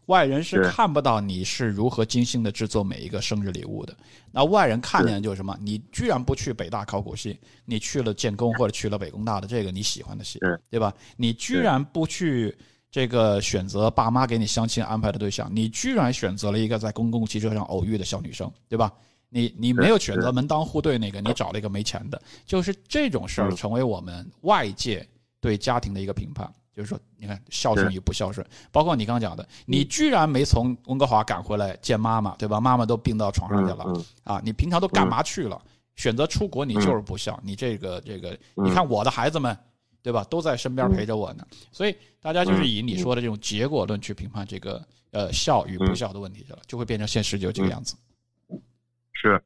[0.08, 3.96] 外人是看不到你是如何精心的制作每一个生日礼物的。
[4.32, 5.58] 那外人看见的就是什么？
[5.62, 10.40] 你居然不去北大考古系，你去了建工或者去了北工大的这个你喜欢的系，
[10.70, 10.94] 对吧？
[11.16, 12.56] 你居然不去
[12.92, 18.92] 这个选择爸妈给你相亲安排的对象，你居然选择了一个在公共汽车上偶遇的小女生，对吧？
[19.30, 25.08] 你你没有选择门当户对那个，你找了一个没钱的，就是这种事儿成为我们外界
[25.42, 26.48] 对家庭的一个评判。
[26.76, 32.60] 就是说，你看孝顺与不孝顺，包括你刚刚讲的，你居然没从温哥华赶回来见妈妈，对吧？
[32.60, 33.86] 妈妈都病到床上去了
[34.24, 34.42] 啊！
[34.44, 35.62] 你平常都干嘛去了？
[35.96, 37.40] 选择出国，你就是不孝。
[37.44, 39.56] 你这个这个，你看我的孩子们，
[40.02, 40.24] 对吧？
[40.32, 41.46] 都在身边陪着我呢。
[41.72, 47.96] 所以大家就是以你说的这种结果论去评判这个呃孝与不孝的问题去了，就会变成现实就这个样子。
[49.14, 49.40] 是，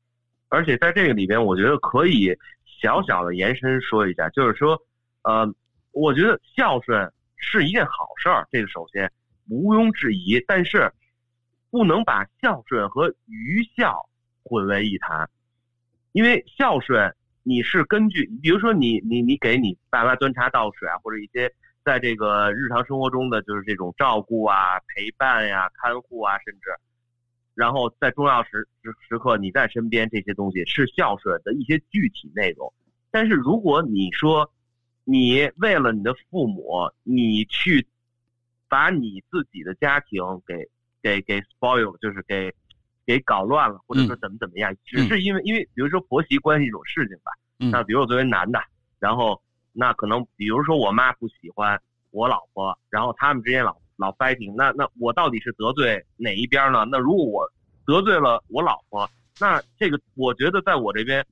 [0.48, 2.34] 而且在这个里边，我觉得可以
[2.82, 4.82] 小小的延伸说一下，就是说，
[5.24, 5.46] 呃，
[5.92, 7.12] 我觉得孝顺。
[7.38, 9.12] 是一件好事儿，这个首先
[9.50, 10.91] 毋庸置疑，但是
[11.69, 14.10] 不能把孝顺和愚孝
[14.43, 15.30] 混为一谈，
[16.12, 21.54] 因为孝顺你是根据，比如说你你你给你爸妈端茶倒水啊，或者一些
[21.86, 26.69] 在这个日常生活中的就是这种照顾啊、陪伴呀、看护啊，甚至
[27.54, 32.71] 然后在重要时时时刻你在身边，这些东西是孝顺的一些具体内容。
[33.10, 34.52] 但是如果你说，
[35.10, 37.88] 你为了你的父母，你去
[38.67, 40.70] 把你自己的家庭给
[41.02, 42.54] 给给 spoil，就是给
[43.06, 47.32] 给搞乱了，或者说怎么怎么样，只是因为因为比如说婆媳关系这种事情吧。
[47.72, 48.60] 那比如我作为男的，
[49.00, 49.41] 然后
[49.72, 56.84] 那可能比如说我妈不喜欢我老婆，然后他们之间老老 fighting，那那我到底是得罪哪一边呢？
[56.91, 57.50] 那如果我
[57.86, 61.26] 得罪了我老婆，那这个我觉得在我这边。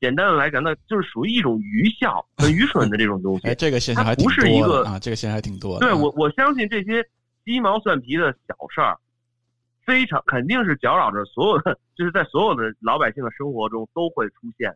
[0.00, 3.46] 简单的来讲，那就是属于一种愚孝、很愚蠢的这种东西。
[3.48, 5.86] 哎，这个现象还不是一个啊，这个现象还挺多的。
[5.86, 7.04] 对我，我相信这些
[7.44, 8.96] 鸡毛蒜皮的小事儿，
[9.84, 14.72] 非常肯定是搅扰着所有的，就是在所有的老百姓的生活中都会出现。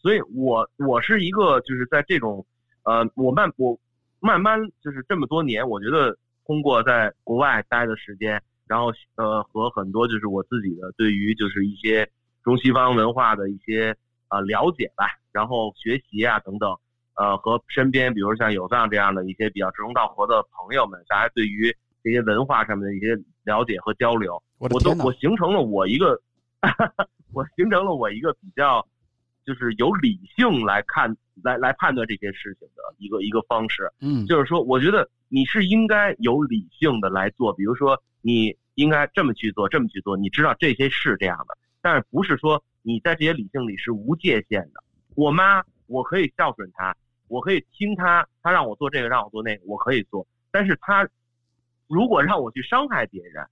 [0.00, 2.44] 所以，我我是一个，就是在这种，
[2.84, 3.78] 呃，我慢我
[4.20, 12.08] 慢慢就是这么多年，我觉得通过在国外待的时间，然后呃，和很多就是我自己的对于就是一些
[12.42, 13.94] 中西方文化的一些。
[14.32, 16.74] 呃，了解吧，然后学习啊，等等，
[17.16, 21.70] 呃，和身边比如像有藏这样的一些比较志同道合的朋友们，大家对于
[22.02, 23.14] 这些文化上面的一些
[23.44, 26.18] 了解和交流，我都我形成了我一个，
[27.34, 28.82] 我形成了我一个比较，
[29.44, 33.92] 就是有理性来看来来判断这些事情的一个一个方式。
[34.00, 42.64] 嗯，就是说，我觉得你是应该有理性的来做，比如说你应该这么去做，这么去做，你知道这些是这样的，但是不是说。
[42.82, 44.82] 你在这些理性里是无界限的。
[45.14, 46.96] 我妈，我可以孝顺她，
[47.28, 50.26] 我可以听她，她让我做这个，让我做那个，我可以做。
[50.50, 51.08] 但是她
[51.86, 53.46] 如果让我去伤害别人，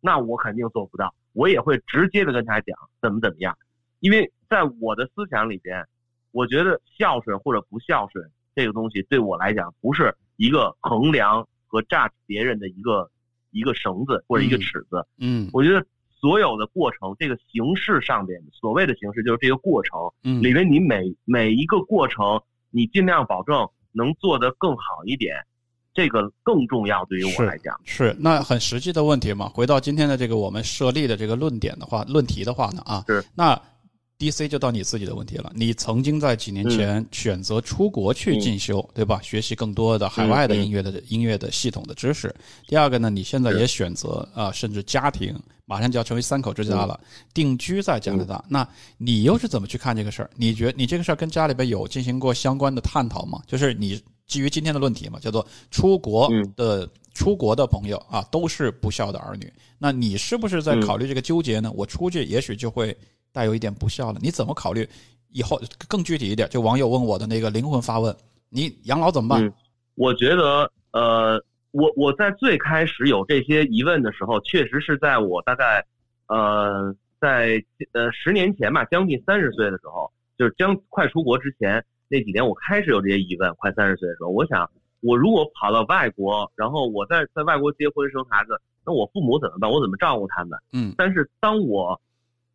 [0.00, 1.14] 那我肯定做不到。
[1.32, 3.56] 我也会直接的跟她讲怎么怎么样。
[4.00, 5.86] 因为在我的思想里边，
[6.30, 13.10] 我觉得孝顺或者不孝顺这个东西对我来讲不是一个衡量和 judge 别人的一个
[13.50, 15.06] 一个绳子或者一个尺子。
[15.18, 15.86] 嗯，我觉得。
[16.22, 25.34] 所有的过程，这个形式上边所谓的形式就是这个过程，嗯，里面你每每一个过程，你尽量保证能做得更好一点，
[25.92, 27.04] 这个更重要。
[27.06, 29.48] 对于我来讲，是那很实际的问题嘛。
[29.48, 33.60] 回到今天的这个我们设立的这个论点的话，论题的话呢，啊，是那。
[34.22, 35.50] D C 就到你自己的问题了。
[35.52, 39.20] 你曾经在几年前选择出国去进修，对吧？
[39.20, 42.32] 学习更多的海外的音乐的音乐的系统的知识。
[42.68, 47.00] 第二个呢，你现在也选择啊，甚至家庭马上就要成为三口之家了，
[47.34, 48.44] 定居在加拿大。
[48.48, 48.64] 那
[48.96, 50.30] 你又是怎么去看这个事儿？
[50.36, 53.42] 你觉你这个事儿跟家里边有进行过相关的探讨吗？
[53.48, 59.52] 就是你基于今天的论题嘛，叫做出国的出国的朋友啊，都是不孝的儿女。
[59.80, 61.72] 那你是不是在考虑这个纠结呢？
[61.74, 62.96] 我出去也许就会。
[63.32, 64.88] 带有一点不孝了，你怎么考虑？
[65.34, 68.14] 以后更具体一点，就网友问我的那个灵魂发问：
[68.50, 69.52] 你养老怎么办？
[69.94, 75.82] 我觉得，呃，我我在最开始有这些疑问的时候，确实是在我大概，
[76.26, 83.54] 呃，在呃十年前吧，将近三十岁的时候，就是将快出国之前那几年，我开始有这些疑问。
[83.54, 89.70] 快三十岁的时候，我想，我如果跑到外国，然后我在在外国结婚生孩子，那我父母怎么办？
[89.70, 90.58] 我怎么照顾他们？
[90.74, 90.94] 嗯。
[90.98, 91.98] 但是当我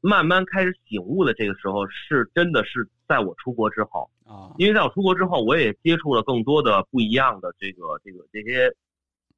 [0.01, 8.71] 慢慢开始醒悟的这个时候，是真的是在我出国之后啊，因为在我出国之后，我也接触了更多的不一样的这个这个这些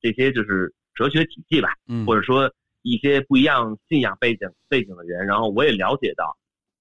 [0.02, 6.38] 这些就是哲学体系吧，嗯，或者说一些不一样信仰背景背景的人，然后我也了解到，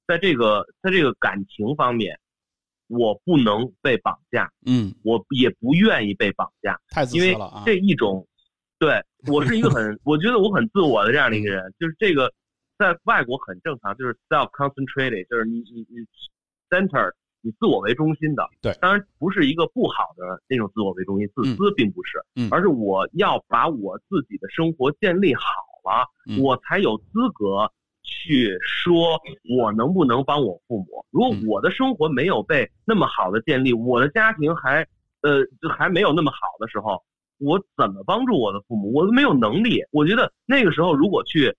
[0.06, 2.18] 在这个在这个感情方面，
[2.88, 8.26] 我不能被绑架，嗯，我也不愿意被绑架，太自私了啊，这一种，
[8.78, 12.32] 对我是一个很， 我觉得我很自我的这样的一个人，就是这个。
[12.78, 16.06] 在外国很正常，就是 self concentrated，就是你你你
[16.70, 17.12] center，
[17.42, 18.48] 你自我为中心的。
[18.62, 25.42] 对，当然不是一个不好的那种自我为中心，自私并不是，嗯，而是我要把我自己的生活建立好
[25.84, 26.06] 了，
[26.40, 27.70] 我才有资格
[28.02, 29.20] 去说
[29.58, 31.04] 我能不能帮我父母。
[31.10, 34.86] 如果我的生活没有被那么好的建立，我的家庭还
[35.22, 37.02] 呃就还没有那么好的时候，
[37.38, 38.92] 我怎么帮助我的父母？
[38.92, 39.82] 我都没有能力。
[39.90, 41.54] 我觉得那个时候如果去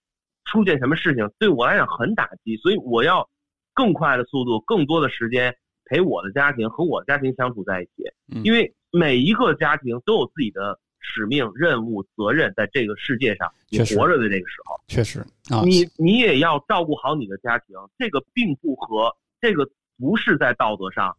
[0.52, 3.30] 出现什么事情，对我来讲很打击，所以我要
[3.74, 8.12] 更快的速度，更多的时间陪我的家庭和我的家庭相处在一起，
[8.44, 10.80] 因为每一个家庭都有自己的。
[11.02, 17.68] 使命、任务、责任，在这个世界上，你活着的这个时候，确实啊，你你也要照顾好你的家庭。
[17.98, 19.66] 这个并不和这个
[19.98, 21.16] 不是在道德上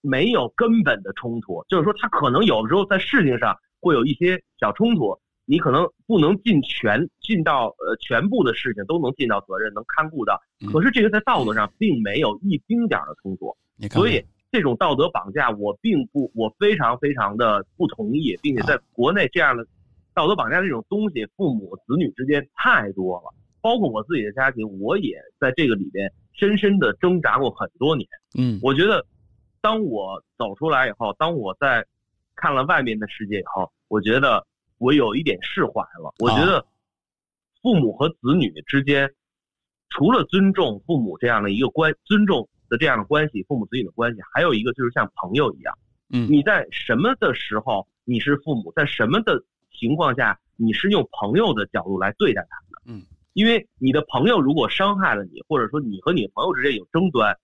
[0.00, 10.40] 没有根本的冲突，就是说，他可能有的时候在事情上会有一些小冲突，你可能不能尽全尽到呃全部的事情都能尽到责任，能看顾到。
[10.72, 13.56] 可是这个在道德上并没有一丁点儿的冲突，
[13.90, 14.24] 所以。
[14.54, 19.66] 这种道德绑架，我并不，我非常非常的不同意，并且在国内这样的
[20.14, 23.34] 道德绑架这种东西，父母子女之间太多了。
[23.60, 28.08] 包括我自己的家庭，我也在这个里边深深的挣扎过很多年。
[28.38, 29.04] 嗯，我觉得，
[29.60, 31.84] 当我走出来以后，当我在
[32.36, 34.46] 看了外面的世界以后，我觉得
[34.84, 36.12] 我有一点释怀了。
[36.18, 36.66] 我觉得，
[37.62, 39.10] 父母和子女之间，
[39.88, 42.48] 除了尊重父母这样的一个关，尊重。
[42.70, 57.38] 的这样的关系，父母子女的关系，还有一个就是像朋友一样，嗯，你在什么的时候你是父母，在什么的情况下你是用朋友的角度来对待他们的，嗯，因为你的朋友如果伤害了你，或者说你和你朋友之间有争端，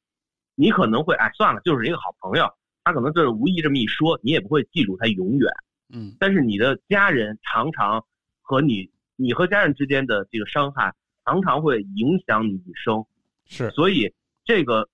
[0.55, 2.51] 你可能会哎算了，就是一个好朋友，
[2.83, 5.53] 他可能就是无意这么一说，你也不会记住他永远，
[5.93, 8.05] 嗯，但是你的家人常常
[8.41, 13.05] 和你，你和家人之间的这个伤害常常会影响你一生，
[13.47, 14.13] 是，所以
[14.45, 14.89] 这个。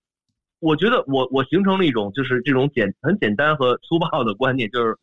[0.59, 4.96] 我觉得我我形成了一种就是这种简很简单和粗暴的观念，就是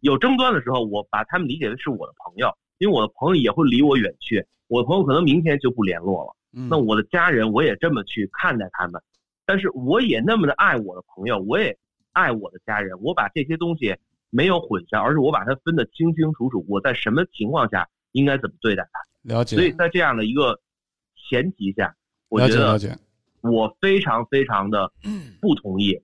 [0.00, 6.36] 有争端的时候，我把他们理解为是我的朋友，因为我的朋友也会离我远去，我的朋友可能明天就不联络了。
[6.68, 9.02] 那我的家人我也这么去看待他们，
[9.46, 11.76] 但是我也那么的爱我的朋友，我也
[12.12, 13.96] 爱我的家人，我把这些东西
[14.34, 18.98] 没有混淆，而是我把它分得清清楚楚，我在什么情况下应该怎么对待他。
[19.22, 19.54] 了解。
[19.54, 20.58] 所以在这样的一个
[21.30, 21.94] 前提下，
[22.28, 22.72] 我觉得。
[22.72, 22.96] 了解。
[23.42, 24.88] 我非常非常的
[25.40, 26.00] 不同意。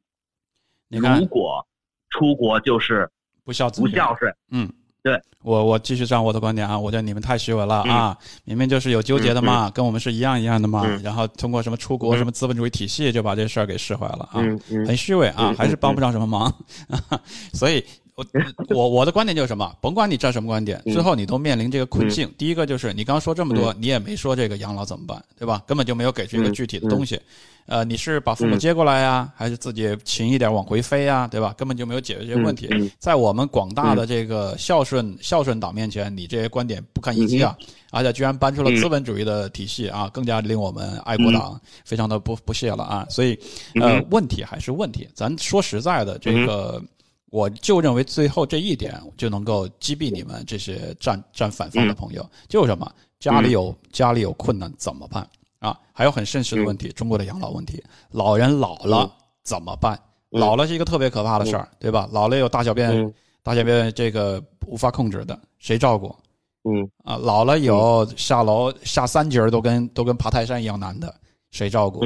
[0.89, 1.65] 你看，如果
[2.11, 3.09] 出国就是
[3.45, 4.69] 不孝子不孝顺，嗯，
[5.05, 14.43] 对我我继续讲我的观点啊，我觉得你们太虚伪了啊，明明就是有纠结的嘛，跟我们是一样一样的嘛，然后通过什么出国什么资本主义体系就把这事儿给释怀了啊，
[14.85, 16.53] 很虚伪啊，还是帮不上什么忙，
[17.55, 17.85] 所以。
[18.19, 19.73] 我我我的观点就是什么？
[19.81, 22.29] 甭管你站什么观点，最后你都面临这个困境。
[22.37, 25.63] 第一个就是你刚刚说这么多，你也没说这个养老怎么办，对吧？
[25.67, 27.21] 根本就没有给出一个具体的东西。
[27.67, 31.55] 呃，你是把父母接过来呀，还是自己勤一点往回飞呀，对吧？
[31.57, 32.69] 根本就没有解决这些问题。
[32.99, 37.57] 在我们广大的这个孝顺孝顺党面前，你这些观点不堪一击啊！
[37.91, 43.07] 而且居然搬出了资本主义的体系啊，更加令我们爱国党非常的不不屑了啊！
[43.11, 43.39] 所以，
[43.81, 45.07] 呃，问题还是问题。
[45.15, 46.83] 咱说实在的，这个。
[47.31, 52.29] 我就认为最后这一点就能够击毙你们这些站站反方的朋友。
[52.49, 52.91] 就是什么？
[53.21, 55.79] 家里有家里有困难怎么办啊？
[55.93, 59.13] 还有很现实的问题，中国的养老问题，老人老了
[59.43, 60.01] 怎么办？
[60.31, 62.09] 老了是一个特别可怕的事儿，对吧？
[62.13, 63.13] 老了有大小便
[63.43, 66.15] 大小便这个无法控制的，谁照顾？
[66.63, 71.15] 嗯啊，老了有下楼下三节都跟都跟爬泰山一样难的，
[71.51, 72.01] 谁照顾？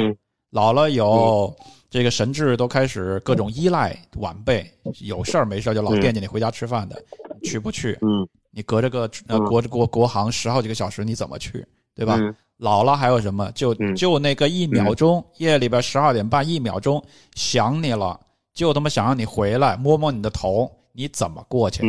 [0.50, 1.54] 老了有。
[1.92, 4.66] 这个神智都开始各种依赖晚辈，
[5.00, 6.96] 有事儿没事儿就老惦记你回家吃饭的，
[7.44, 7.92] 去不去？
[8.00, 11.62] 嗯，你隔着个呃国国国航十好几个小时，你怎么去？
[11.94, 12.18] 对吧？
[12.56, 13.52] 老了还有什么？
[13.52, 18.18] 就就那个一秒钟，夜里边十二点半一秒钟想你了，
[18.54, 21.82] 就他妈想让你回来摸摸你的头，你怎么过去？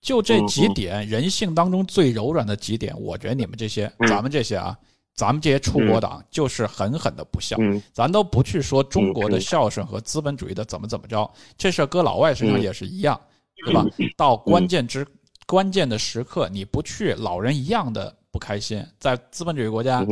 [0.00, 4.76] 就这几点人性当中最柔软的几点，我觉得你们这些，咱们这些啊。
[5.16, 7.56] 咱们这些出国党就是狠狠的不孝，
[7.92, 13.18] 咱都不去说中国的孝顺和资本主义的怎么怎么着，这事搁老外身上也是一样，
[13.64, 13.84] 对吧？
[14.14, 15.06] 到关键之
[15.46, 18.84] 关键的时刻，你不去，老人一样的不开心。
[19.00, 20.04] 在资本主义国家，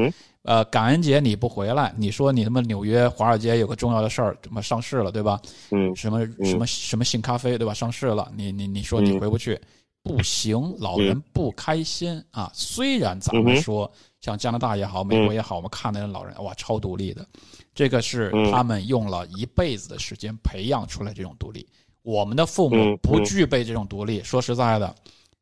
[0.43, 5.39] 呃，感恩节你不回来，你说你他妈纽约华尔街有个重要的事儿，什么上市了，对吧？
[5.71, 7.75] 嗯，什么什么什么信咖啡，对吧？
[7.75, 9.61] 上市了，你你你说你回不去，
[10.05, 12.49] 不行，老人不开心啊。
[12.55, 13.91] 虽然咱们说。
[14.21, 17.27] 像加拿大也好，美国也好，我们看那些老人，哇，超独立的，
[17.75, 21.69] 这个是他们用了一辈子的时间培养出来这种独立。
[22.01, 24.95] 我们的父母不具备这种独立，说实在的，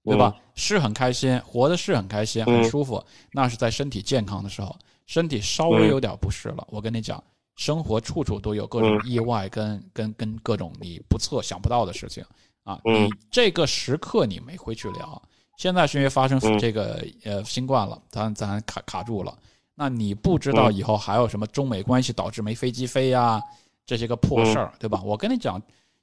[0.03, 0.35] 对吧？
[0.57, 3.01] 是很开心，活的是很开心，很舒服，
[3.31, 7.23] 那是在身体健康的时候，身体稍微有点不适了，我跟你讲，
[7.55, 12.25] 生活处处都有各种意外，跟跟跟各种你不测想不到的事情
[12.65, 12.81] 啊。
[12.85, 15.21] 你这个时刻你没回去聊。
[15.57, 19.37] 现在是因为发生这个呃新冠了，咱咱卡卡住了。
[19.75, 23.41] 那你不知道以后还有什么中美关系导致没飞机飞呀
[23.87, 25.03] 这些个破事儿，对吧？
[25.05, 25.61] 我跟你讲。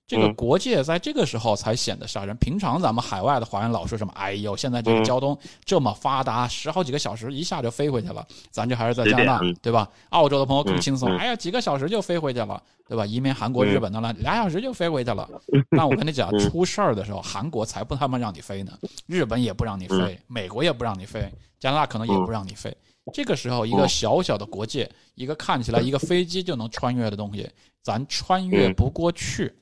[0.09, 2.35] 这个国界在这个时候才显得吓人。
[2.37, 4.11] 平常咱们海外的华人老说什么？
[4.15, 8.25] 哎呦，现在这个交通这么发达，十好几个小时一下就飞回去了。
[8.49, 9.87] 咱这还是在加拿大，对吧？
[10.09, 13.05] 澳洲的朋友更轻松，哎呀，几个小时就飞回去了，对吧？
[13.05, 15.29] 移民韩国、日本的了，俩小时就飞回去了。
[15.69, 18.71] 那我跟你讲，出事儿的时候，韩国才不他妈让你飞呢，
[19.05, 22.75] 日本也不让你飞，美国也不让你飞，加拿大可能也不让你飞。
[23.13, 27.47] 这个时候，一个小小的国界，一个看起来一个飞机就能穿越的东西，
[27.83, 29.53] 咱穿越不过去。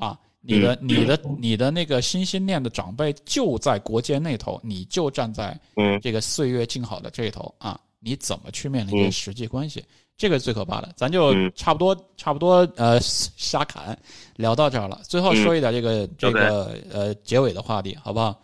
[0.00, 5.58] 啊，你的、你的、你的那个心心念的长辈就在国界那头，你就站在
[6.02, 9.84] 这个岁月静好的这一头啊，你怎么去面临这实际关系？
[10.16, 13.98] 这个最可怕的，咱就差不多、差不多呃瞎侃，
[14.36, 15.00] 聊到这儿了。
[15.04, 18.42] 最后说一点这个这个呃结尾的话题，好不好？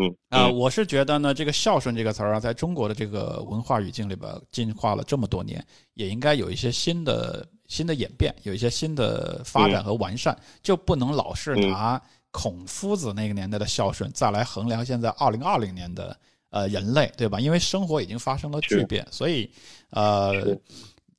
[0.00, 5.64] 嗯啊，我是觉得呢，这个孝顺这个词儿啊，在中国的这个文化语境里边进化了这么多年，
[5.94, 7.46] 也应该有一些新的。
[7.68, 12.00] 新的演变，有一些新的发展和完善，就不能老是拿
[12.30, 16.18] 孔夫子那个年代的孝顺再来衡量现在二零二零年的
[16.50, 17.38] 呃人类，对吧？
[17.38, 19.50] 因为生活已经发生了巨变，所以
[19.90, 20.32] 呃，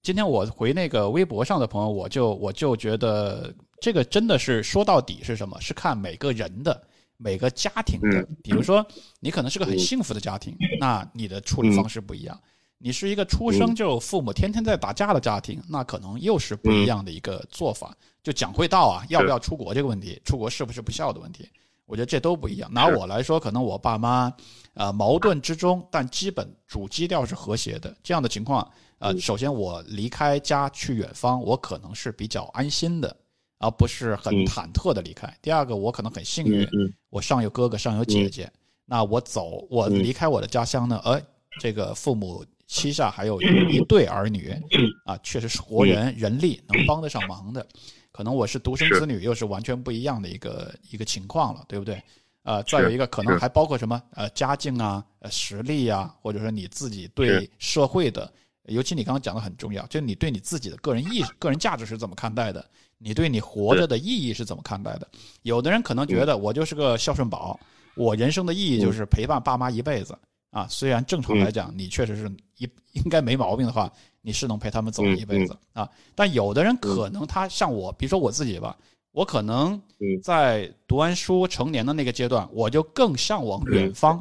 [0.01, 5.59] 今天我回那个微博上的朋友，我就我就觉得这个真的是说到底是什么？
[5.61, 6.81] 是看每个人的
[7.17, 8.85] 每个家庭的，比如说
[9.19, 12.39] 你可能是个很幸福的家庭，那你的处理方式不一样。
[12.81, 17.93] 你是一个出生就父母天天在打架的家庭，那可能又是不一样的一个做法。
[18.23, 21.49] 就讲会道啊，要不要出国这个问题，出国是不是不孝的问题，
[21.85, 22.71] 我觉得这都不一样。
[22.73, 24.31] 拿我来说，可能我爸妈，
[24.75, 27.93] 呃，矛盾之中，但基本主基调是和谐的。
[28.01, 28.65] 这样的情况，
[28.99, 33.13] 呃，首先我离开家去远方，我可能是比较安心的，
[33.57, 35.33] 而不是很忐忑的离开。
[35.41, 36.65] 第二个，我可能很幸运，
[37.09, 38.49] 我上有哥哥，上有姐姐，
[38.85, 41.21] 那我走，我离开我的家乡呢，呃，
[41.59, 42.45] 这个父母。
[42.69, 44.55] 膝下还有一对儿女，
[45.03, 47.65] 啊，确实是活人人力能帮得上忙的。
[48.11, 52.01] 可能我是独生子女，又是完全不一样的一个一个情况了，对不对？
[52.43, 53.99] 呃，再有一个可能还包括什么？
[54.11, 58.31] 呃，家境啊，呃，实力啊，或者说你自己对社会的，
[58.67, 62.63] 尤其你刚刚讲的很重要，就是你对你自己的个人意识、个人价值是怎么看待的？
[62.99, 65.07] 你对你活着的意义是怎么看待的？
[65.41, 67.59] 有的人可能觉得我就是个孝顺宝，
[67.95, 70.15] 我人生的意义就是陪伴爸妈一辈子。
[70.51, 72.27] 啊，虽然正常来讲，你确实是
[72.57, 73.91] 一应该没毛病的话，
[74.21, 75.87] 你是能陪他们走一辈子啊。
[76.15, 78.75] 但有的人可能他像我，比如说我自己吧，
[79.11, 79.79] 我可能
[80.23, 84.19] 在读完书成年的那个阶段，我就更向往远方，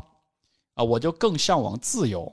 [0.75, 2.31] 啊，我就更向往自由，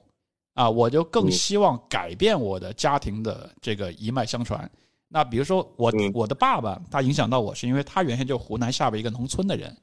[0.56, 4.70] 啊，我就更希望改变我的家庭的这个一脉相传。
[5.08, 9.74] 那比如说我我的爸爸，他影响到我是因为他原先就湖南下边一个农村的人，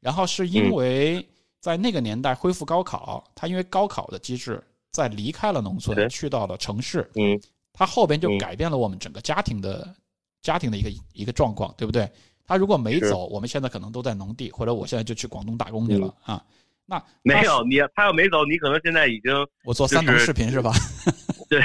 [0.00, 1.24] 然后是因为。
[1.62, 4.60] 在那个年代恢复高考，他因为高考的机制，
[4.90, 7.08] 在离开了农村，去到了城市。
[7.14, 7.40] 嗯，
[7.72, 9.94] 他后边就改变了我们整个家庭的
[10.42, 12.10] 家庭的一个一个状况，对不对？
[12.44, 16.44] 他如果没走，我们现在可能都在农地，或者我现在就去广东打工去了啊。
[16.84, 19.32] 那没有你，他要没走，你可能现在已经
[19.64, 20.72] 我做三农视频是吧？
[21.52, 21.60] 对，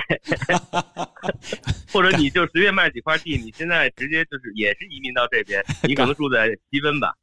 [1.93, 7.13] 或者你就随便卖几块地，你现在直接就是也是移民到这边，你可能住在西温吧。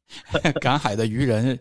[0.59, 1.59] 赶海的渔人，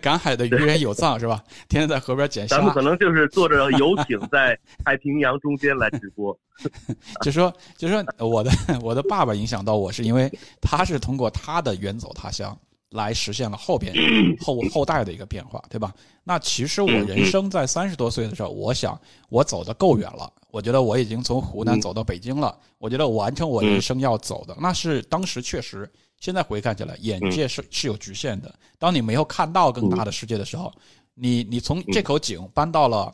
[0.00, 1.42] 赶海的渔人有藏是吧？
[1.68, 2.56] 天天在河边捡虾。
[2.56, 6.38] 咱们可能就是坐着游艇在太平洋中间来直播。
[7.22, 10.30] 就说就说我的我的爸爸影响到我是因为
[10.60, 12.56] 他是通过他的远走他乡。
[12.94, 13.92] 来实现了后边
[14.40, 15.92] 后后代的一个变化，对吧？
[16.22, 18.98] 那其实我人生在三十多岁的时候，我想
[19.30, 20.32] 我走的够远了。
[20.52, 22.56] 我觉得我已经从湖南走到北京了。
[22.78, 25.90] 我觉得我完成我人生要走的，那是当时确实。
[26.20, 28.54] 现在回看起来，眼界是是有局限的。
[28.78, 30.72] 当你没有看到更大的世界的时候，
[31.14, 33.12] 你你从这口井搬到了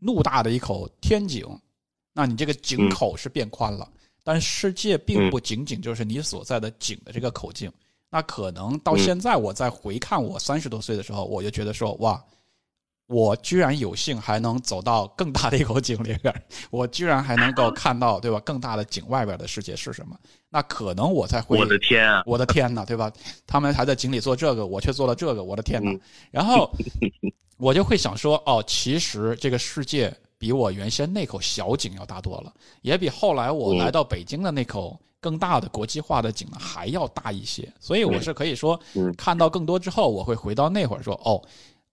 [0.00, 1.46] 怒大的一口天井，
[2.14, 3.86] 那你这个井口是变宽了，
[4.24, 7.70] 但世界并不仅仅就是你所在的井的这个口径。
[8.10, 12.20] 那可能到现在，我再回看我三十多岁的时候，我就觉得说，哇，
[13.06, 16.34] 我居然有幸还能走到更大的一口井里边，
[16.70, 18.40] 我居然还能够看到，对吧？
[18.40, 20.18] 更大的井外边的世界是什么？
[20.48, 23.12] 那可能我才会，我的天啊，我的天呐，对吧？
[23.46, 25.90] 他们还在井里做这个，我却做了这个，我的天呐！
[26.32, 26.68] 然后
[27.58, 32.52] 我就会想说，哦，其实这个世界比我原先那口小井要大多了，
[32.82, 35.00] 也比后来我来到北京的那口。
[35.20, 38.80] 更大的国际化的景呢还要大一些，所以我是可以说，
[39.16, 41.40] 看到更多之后，我会回到那会儿说，哦，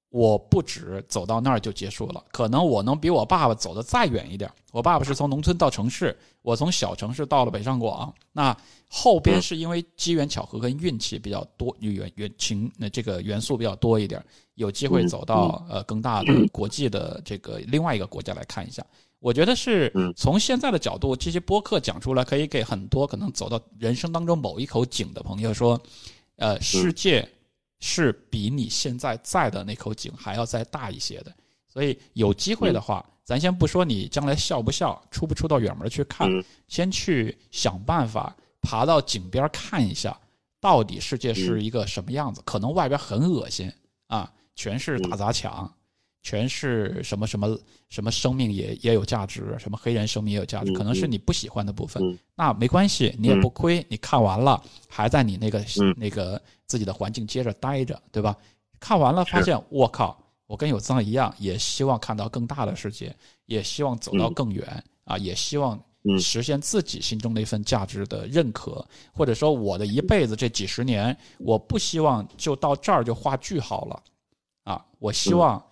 [0.10, 4.50] 我不止走到那儿就结束了，可能我能比我爸爸走得再远一点。
[4.72, 8.14] 我爸爸是从农村到城市，我从小城市到了北上广。
[8.32, 8.56] 那
[8.90, 14.24] 后边是因为机缘巧合跟运气比较多，元元情那这个元素比较多一点，
[14.54, 18.86] 有机会走到呃更大的 国际的这个另外一个国家来看一下。
[19.20, 25.82] 我觉得是从现在的角度，这些播客讲出来，可以给很多可能走到人生当中某一口井的朋友说，
[26.36, 27.28] 呃，世界。
[27.80, 31.32] 是比你现在在的那口井还要再大一些的，
[31.68, 36.28] 所以有机会的话，咱先不说你将来笑不笑，出不出到远门去看，
[36.68, 40.20] 先去想办法爬到井边看一下，
[40.60, 42.42] 到底世界是一个什么样子。
[42.44, 43.72] 可能外边很恶心
[44.08, 45.72] 啊，全是打砸抢，
[46.28, 47.58] 全是什么什么
[47.88, 52.04] 什么生命也也有价值，什么黑人生命也有价值，可能是你不喜欢的部分。
[52.36, 55.64] 那没关系，你也不亏，你看完了还在你那个
[55.96, 56.42] 那个。
[56.68, 58.36] 自己的环境接着待着，对吧？
[58.78, 63.16] 看完了发现，我靠，我跟有藏一样，也希望看到更大的世界，
[63.46, 65.82] 也希望走到更远啊，也希望
[66.20, 74.04] 实现自己心中那份价值的认可，或者说我的一辈子这几十年，我不希望就到这儿就画句号了
[74.66, 74.86] 啊！
[75.00, 75.66] 我希望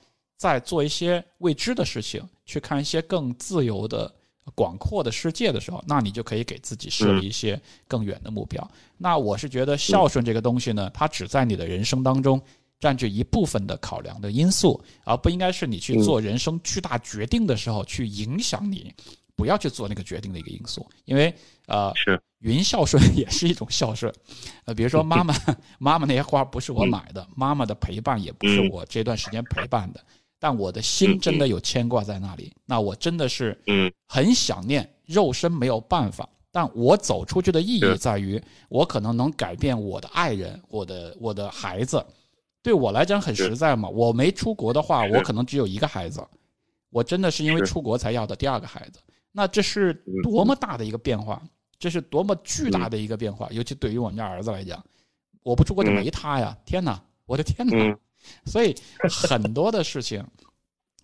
[0.45, 4.13] 再做一些未知的事情，去看一些更自由的。
[4.53, 8.71] 广阔的世界的时候，那你就可以给自己设立一些更远的目标。
[8.95, 12.39] 那我是觉得孝顺这个东西呢，它只在你的人生当中
[12.79, 18.93] 占据一部分的考量的因素，而不应该是你去做人生巨大决定的时候去影响你，
[19.35, 20.87] 不要去做那个决定的一个因素。
[21.05, 21.33] 因为
[21.65, 24.13] 呃，是 云孝顺也是一种孝顺。
[24.65, 25.33] 呃，比如说妈妈
[25.79, 29.99] 妈妈那些花不是我买的，妈妈的陪伴也不是我这段时间陪伴的。
[30.45, 33.59] 但我的心真的有牵挂在那里，那我真的是
[34.05, 36.29] 很想念，肉身没有办法。
[36.51, 38.39] 但我走出去的意义在于，
[38.69, 42.05] 我可能能改变我的爱人，我的我的孩子。
[42.61, 43.89] 对我来讲很实在嘛。
[43.89, 46.23] 我没出国的话，我可能只有一个孩子。
[46.91, 48.99] 我真的是因为出国才要的第二个孩子。
[49.31, 51.41] 那这是多么大的一个变化，
[51.79, 53.49] 这是多么巨大的一个变化。
[53.49, 54.79] 尤其对于我们家儿子来讲，
[55.41, 56.55] 我不出国就没他呀！
[56.65, 57.97] 天哪，我的天哪！
[58.45, 58.75] 所以
[59.09, 60.25] 很多的事情，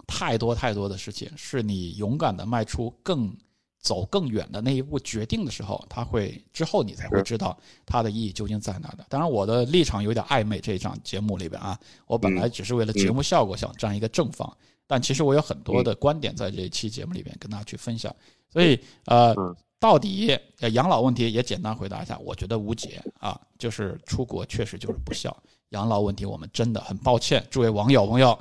[0.08, 3.36] 太多太多的事情，是你勇敢的迈出更
[3.80, 9.06] 走更远的那一步决定的时候，他会之后你才会知道它的意义究竟在哪的。
[9.10, 14.56] 当然，我的立场有点暧昧，这一场节目里边啊，我本来只是为了节目效果想站一个正方，
[14.86, 18.16] 但其实我有很多的观点在这一期节目里边跟大家去分享。
[18.52, 19.34] 所以呃，
[19.80, 20.38] 到底
[20.74, 25.36] 养老问题也简单回答一下，我觉得无解啊，就是出国确实就是不孝。
[25.72, 28.38] 养老问题，我们真的很抱歉，诸位网友朋友，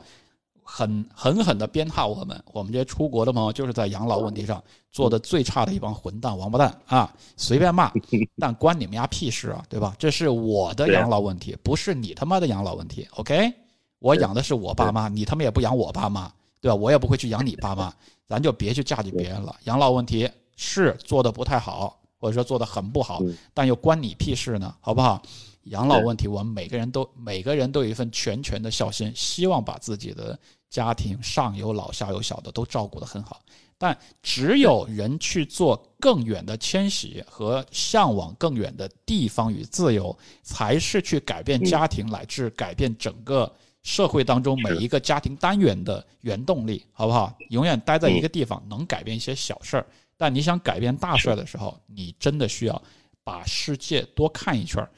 [0.63, 7.13] 很狠狠的鞭挞我们，我们这些出国的朋友就是在养老问题上做的最差的一帮混蛋王八蛋啊！
[7.37, 7.93] 随便骂，
[8.39, 9.95] 但关你们家屁事啊，对吧？
[9.99, 13.07] 这是我的养老问题，不是你他妈的养老问题。
[13.13, 13.53] OK，
[14.01, 16.75] 我养的是我爸妈，你他妈也不养我爸妈，对吧？
[16.75, 17.93] 我也不会去养你爸妈，
[18.27, 19.55] 咱就别去嫁给别人了。
[19.65, 23.21] 养老问题是做的不太好，或者说做的很不好，
[23.55, 24.75] 但又关你屁事呢？
[24.81, 25.23] 好不好？
[25.65, 30.39] 养老问题，我们每个人都每个人都有一份全权的孝心，希望把自己的
[30.69, 33.43] 家庭上有老下有小的都照顾得很好。
[33.77, 43.51] 但只有人去做更远的迁徙和向往更远的地方与自由，才是去改变家庭乃至改变整个
[43.83, 47.35] 社会当中每一个家庭单元的原动力，好不好？
[47.49, 49.87] 永远待在一个地方能改变一些小事儿，
[50.19, 52.83] 但你想改变大事儿的时候，你真的需要
[53.25, 54.91] 把世界多看一圈儿。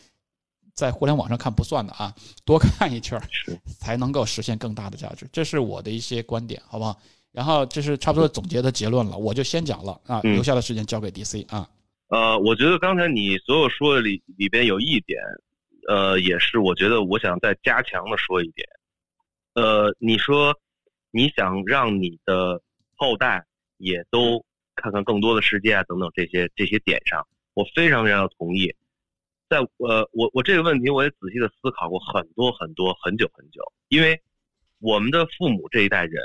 [0.83, 2.12] 在互联网上看不算的啊，
[2.45, 3.22] 多看一圈儿
[3.78, 5.28] 才能够实现更大的价值。
[5.33, 7.01] 这是我的一些观点，好不好？
[7.30, 11.68] 然后这是差不多总结的结论了，我就先讲了啊，留下的时间交给 DC 啊。
[12.09, 15.22] 呃，我觉得刚才你所有说的里里边有一点，
[15.89, 18.68] 呃，也是我觉得我想再加强的说一点。
[19.55, 20.53] 呃，你说
[21.12, 22.61] 你想让你的
[22.97, 27.24] 后代也都看看更多的世界啊，等等这些这些点上，
[27.55, 28.74] 我非常非常同意。
[29.53, 34.18] 在呃，我我这个问题我也仔细的思考过很多很多很久很久，因为
[34.78, 36.22] 我们的父母这一代人，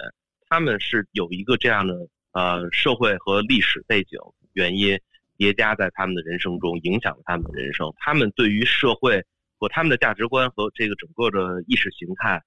[0.47, 1.93] 他们是有一个这样的
[2.31, 4.17] 呃社会和历史背景
[4.53, 4.97] 原因
[5.35, 7.93] 叠加在他们的人生中，影响了他们的人生。
[7.97, 9.21] 他们对于社会
[9.59, 12.41] 和他们的价值观和这个整个的意识形态，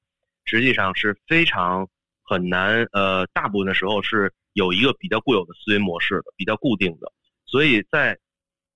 [0.47, 1.87] 实际上是非常
[2.23, 7.13] 很难呃，大部分的时候是有一个比较固有的思维模式的，比较固定的，
[7.45, 8.19] 所以在。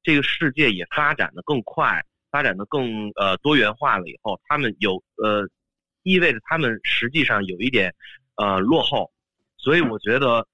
[0.04, 5.48] 这个世界也发展的更快，发展的更呃多元化了以后，他们有呃，
[6.02, 7.92] 意味着他们实际上有一点
[8.36, 9.10] 呃落后，
[9.56, 10.46] 所以我觉得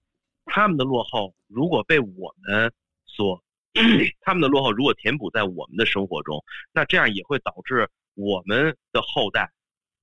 [0.46, 2.72] 他们的落后如果被我们
[3.07, 3.42] 所，
[4.22, 6.42] 他们的落后如果填补在我们的生活中，
[6.72, 9.51] 那这样也会导致我们的后代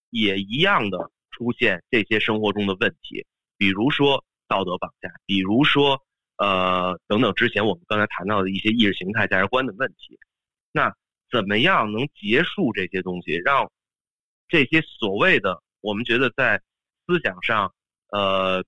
[0.10, 3.26] 也一样的出现这些生活中的问题，
[3.58, 6.02] 比如说道德绑架，比如说
[6.38, 10.18] 呃等等之前我们刚才谈到的一些意识形态价值观的问题。
[10.72, 10.94] 那
[11.32, 13.72] 怎么样能结束这些东西，让
[14.48, 16.62] 这些所谓的我们觉得在
[17.06, 17.74] 思想上
[18.12, 18.64] 呃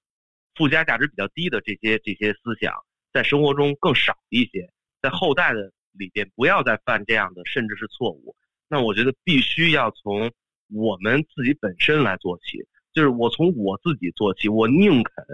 [0.56, 2.74] 附加价值比较低的这些这些思想，
[3.14, 4.70] 在生活中更少一些，
[5.02, 8.36] 在后代的里边不要再犯这样的甚至是错误。
[8.68, 10.32] 那我觉得必须要从
[10.72, 12.58] 我们自己本身来做起，
[12.94, 15.26] 就是我从我自己做起，我宁肯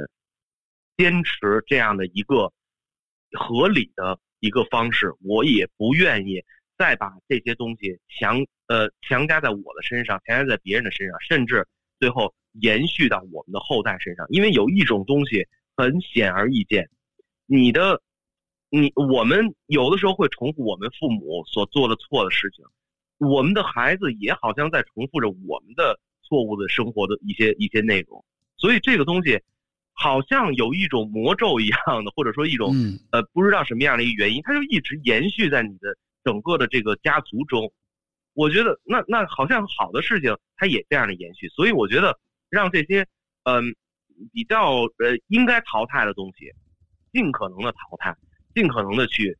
[0.97, 2.51] 坚持这样的一个
[3.31, 6.43] 合理的一个方式，我也不愿意
[6.77, 11.67] 再把这些东西强呃强加在我的身上，强加在别人的身上，甚至
[11.99, 14.25] 最后延续到我们的后代身上。
[14.29, 16.89] 因为有一种东西很显而易见，
[17.45, 18.01] 你的
[18.69, 22.65] 你我们有的时候会重复我们父母所做的错的事情。
[23.17, 28.23] 我们的孩子也好像在重复着我们的错误的生活的一些一些内容，
[28.57, 29.41] 所以这个东西
[29.97, 32.75] 好像有一种魔咒一样的，或者说一种
[33.11, 37.71] 呃不知道什么样的一个原因，它就一直延续在你的整个的这个家族中。
[38.33, 42.19] 我觉得那那好像好的事情它也这样的延续，所以我觉得
[42.49, 43.07] 让这些
[43.43, 43.73] 嗯
[44.33, 46.51] 比较呃应该淘汰的东西，
[47.13, 48.15] 尽可能的淘汰，
[48.53, 49.37] 尽可能的去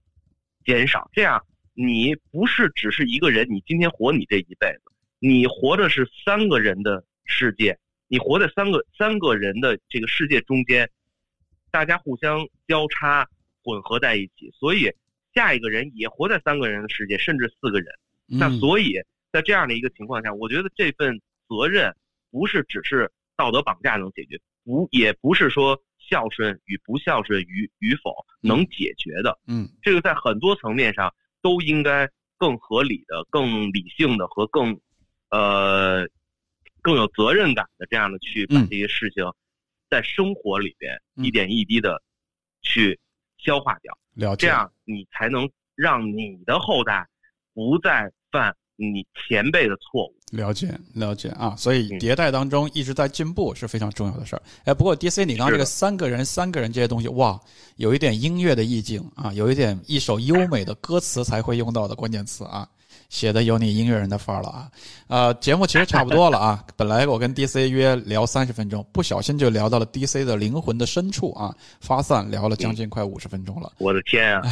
[0.66, 1.46] 减少，这样。
[1.78, 7.78] 你不是只是一个人，你今天活你这一辈子，你活的是三个人的世界，
[8.16, 10.90] 你活在三个三个人的这个世界中间，
[11.70, 13.28] 大家互相交叉
[13.62, 14.90] 混合在一起，所以
[15.34, 17.88] 下一个人也活在三个人的世界，甚至四个人。
[18.26, 18.94] 那所以
[19.34, 21.94] 在这样的一个情况下，我觉得这份责任
[22.32, 29.38] 不是只是道德绑架能解决，不也不是说孝顺与不孝顺与与否能解决的。
[29.46, 31.14] 嗯，这个在很多层面上。
[31.42, 32.10] 都应该
[32.40, 34.80] 更合理的、更理性的和更，
[35.30, 36.08] 呃，
[36.86, 39.24] 更有责任感的这样的去把这些事情，
[39.90, 42.00] 在生活里边一点一滴的
[42.62, 43.00] 去
[43.40, 47.08] 消化掉，了解，这样你才能让你的后代
[47.56, 48.56] 不再犯。
[48.78, 54.42] 你前辈的错误，了解了解啊，所以迭代当中一直在进步是非常重要的事儿。
[54.66, 57.40] 哎，不过 D C，你刚刚这个三个人三个人这些东西，哇，
[57.78, 62.68] 有一点音乐的意境啊，有一点一首优美的歌词才会用到的关键词啊。
[63.10, 64.70] 写的有你音乐人的范儿了啊！
[65.08, 66.64] 呃，节目其实差不多了啊。
[66.76, 73.72] 本来我跟 DC 约聊三十分钟，不小心就聊到了 DC 的灵魂的深处啊，发散聊了将近快五十分钟了。
[73.78, 74.52] 我的天啊！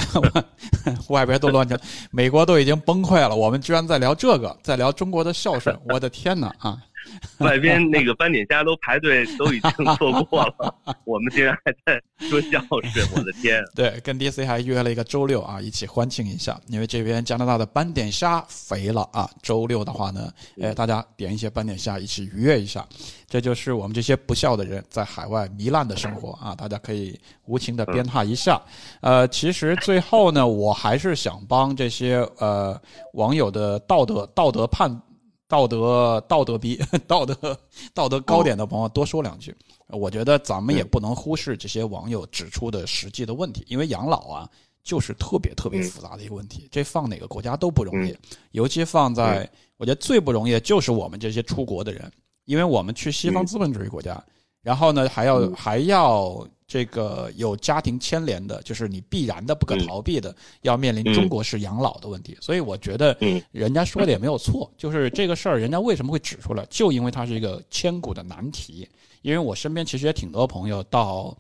[1.10, 1.78] 外边都乱成，
[2.12, 6.78] 美国都已经崩溃了，我们居然在聊这个，在聊中国的孝顺，我的天哪啊！
[7.40, 10.76] 外边那个斑点虾都排队都已经错过了，
[11.06, 13.64] 我们竟然还在说孝顺，我的天！
[13.76, 19.30] 对，跟 DC 还约了一个周六啊，一起欢庆一下，因为这边加拿大的斑点虾肥了啊。
[19.42, 20.32] 周六的话呢，
[20.62, 22.86] 哎，大家点一些斑点虾一起愉悦一下。
[23.28, 28.62] 这就是我们这些不孝的人在海外糜烂的生活啊，大家可以无情的鞭挞一下。
[29.02, 32.80] 呃，其实最后呢，我还是想帮这些呃
[33.14, 35.02] 网友的道德道德判。
[35.48, 37.60] 道德道德逼 道德
[37.94, 39.56] 道德高点的朋友多说两句，
[39.88, 44.50] 我觉得咱们也不能忽视这些网友指出的实际的问题，因为养老啊
[44.84, 48.18] 就是特别特别复杂的一个问题，这放哪个国家都不容易，
[48.52, 52.12] 尤其放在我觉得最不容易的就是我们这些出国的人，
[52.46, 54.24] 因为我们去西方资本主义国家，
[54.62, 56.48] 然后呢还要还要。
[56.74, 62.36] 这个有家庭牵连的，就是你必然的、不可逃避的，要面临中国式养老的问题。
[62.42, 63.16] 所以我觉得，
[63.52, 68.90] 人家说的也没有错，就是这个事儿，人家为什么会指出来，就因为它是一个千古的难题。
[69.22, 71.38] 因为我身边其实也挺多朋友到，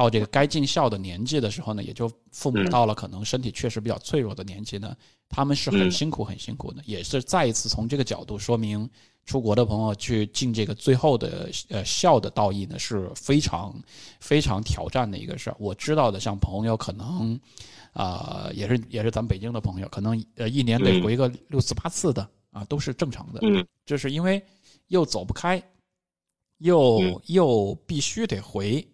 [0.00, 4.96] 到这个该尽孝的年纪的时候呢，也就父母到了可能身体确实比较脆弱的年纪呢，
[5.28, 8.88] 他们是很辛苦、很辛苦的，也是再一次从这个角度说明。
[9.26, 13.78] 出国的朋友去尽这个最后的呃孝的道义呢，是非常
[14.18, 15.56] 非常挑战的一个事儿。
[15.60, 17.38] 我知道的，像朋友可能
[17.92, 23.40] 啊，也是也是咱北京的朋友，可能呃一年得回个六次八次的啊，都是正常的。
[23.42, 24.42] 嗯，就是因为
[24.88, 25.62] 又走不开，
[26.58, 28.84] 又又必须得回，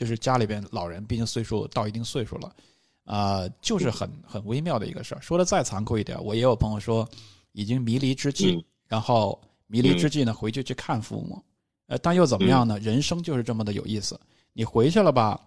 [0.00, 2.56] 就是家里边老人毕竟岁数到一定岁数了
[3.04, 5.20] 啊，就是很很微妙的一个事儿。
[5.20, 7.06] 说的再残酷一点，我也有朋友说，
[7.52, 9.38] 已经迷离之际，然后。
[9.72, 11.40] 迷离之际呢，回去去看父母，
[11.86, 12.76] 呃，但又怎么样呢？
[12.80, 14.18] 人生就是这么的有意思。
[14.52, 15.40] 你回去了吧，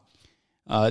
[0.64, 0.90] 呃，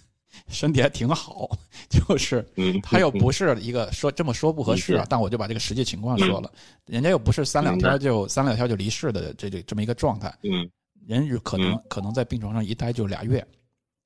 [0.52, 1.48] 身体还挺好，
[1.88, 2.46] 就是
[2.82, 6.52] 他又不是一个说这么说不合适啊，但我就把这个实际情况说了，
[6.84, 10.68] 人家又不是三两天就三两天就离世的这这这么一个状态，嗯，
[11.06, 13.46] 人可能可能在病床上一待就俩月，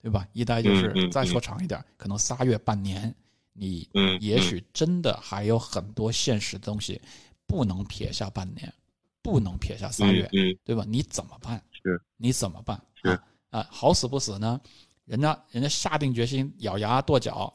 [0.02, 0.26] 对吧？
[0.32, 3.14] 一待就是再说长一点，可能仨月半年，
[3.52, 3.88] 你
[4.20, 7.00] 也许真的还有很多现实的东西。
[7.46, 8.70] 不能撇下半年，
[9.22, 10.84] 不能撇下仨月，嗯，对吧？
[10.86, 11.64] 你怎么办？
[11.82, 12.78] 是，你怎么办？
[13.02, 14.60] 是啊，啊，好死不死呢？
[15.06, 17.50] 人家人家下定决心，咬牙跺脚，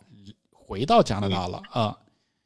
[0.51, 1.95] 回到加拿大了啊！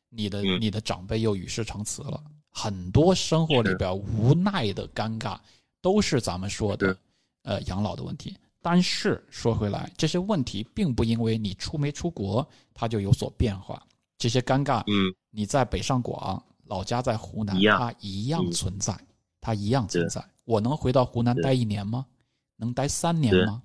[0.09, 5.39] 你的嗯你的长辈又与世长辞了，很多生活里边无奈的尴尬，
[5.87, 6.97] 都是咱们说的
[7.43, 8.35] 呃养老的问题。
[8.61, 13.81] 但是说回来，这些问题并不因为你出没出国，它就有所变化。
[14.17, 18.93] 这些尴尬，嗯，你在北上广，老家在湖南，一它一样嗯存在，
[19.39, 20.21] 它一样存在。
[20.43, 22.05] 我能回到湖南待一年吗？
[22.57, 23.63] 能待三年吗？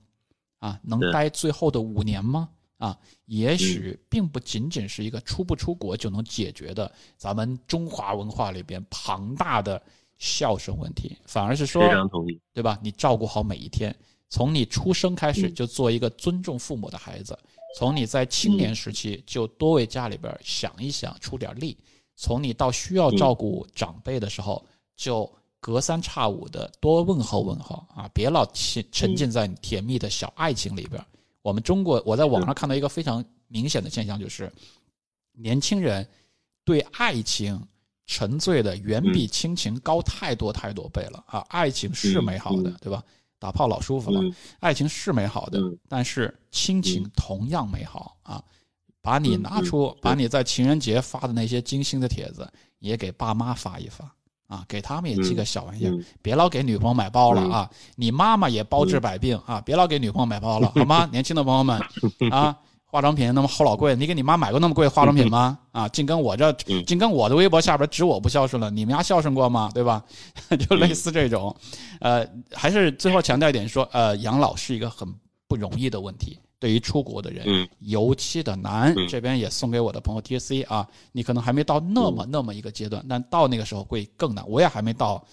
[0.60, 2.48] 啊，能待最后的五年吗？
[2.78, 9.82] 啊，也嗯许并不仅仅是一个出不出国就能解决的咱们中华文化里边庞大的
[10.22, 12.40] 孝顺问题，反而是说非，常同意。
[12.54, 12.78] 对吧？
[12.80, 13.92] 你照顾好每一天，
[14.28, 17.36] 从你出生开始嗯就做一个尊重父母的孩子，
[17.76, 21.76] 从你在青嗯年时期就多为家里边想一想，出点力，
[22.14, 24.64] 从你到需要嗯照顾长辈的时候，
[24.94, 31.04] 就隔三差五的多问候问候啊，别老沉沉浸在你甜蜜的小爱情里边。
[31.42, 34.52] 我们中国，我在网上看到一个非常明显的现象，就是
[35.32, 36.08] 年轻人
[36.64, 37.60] 对爱情
[38.06, 41.38] 沉醉的远比亲情高太多太多倍了啊！
[41.48, 43.02] 爱情是美好的对吧？
[43.38, 48.42] 打炮老舒服了，嗯爱情是美好的，嗯但是亲情嗯同样美好啊！
[49.00, 52.48] 把你拿出，把你在情人节发的那些精心的帖子，
[52.78, 54.04] 也给爸妈发一发
[54.46, 57.70] 啊，给他们也寄个小玩意儿，嗯别老给女朋友买包了嗯啊！
[57.96, 61.08] 你妈妈也包治百病啊，别老给女朋友买包了， 好吗？
[61.10, 61.80] 年轻的朋友们
[62.30, 62.56] 啊，
[62.92, 65.58] 化妆品那么齁老贵，你给你妈买过那么贵的化妆品吗？
[65.70, 69.70] 啊，净跟我这，嗯净跟我的微博下边指我不孝顺了，你们家孝顺过吗？
[69.72, 70.04] 对吧？
[70.68, 71.56] 就类似这种，
[72.00, 75.08] 呃，还是最后强调一点说，呃，养老是一个很
[75.48, 76.38] 不容易的问题。
[76.58, 78.92] 对于出国的人，嗯尤其的难。
[78.94, 84.46] 嗯这边也送给我的朋友 T C 啊，你可能还没到那么那么一个阶段，但到那个时候会更难。
[84.46, 85.24] 我也还没到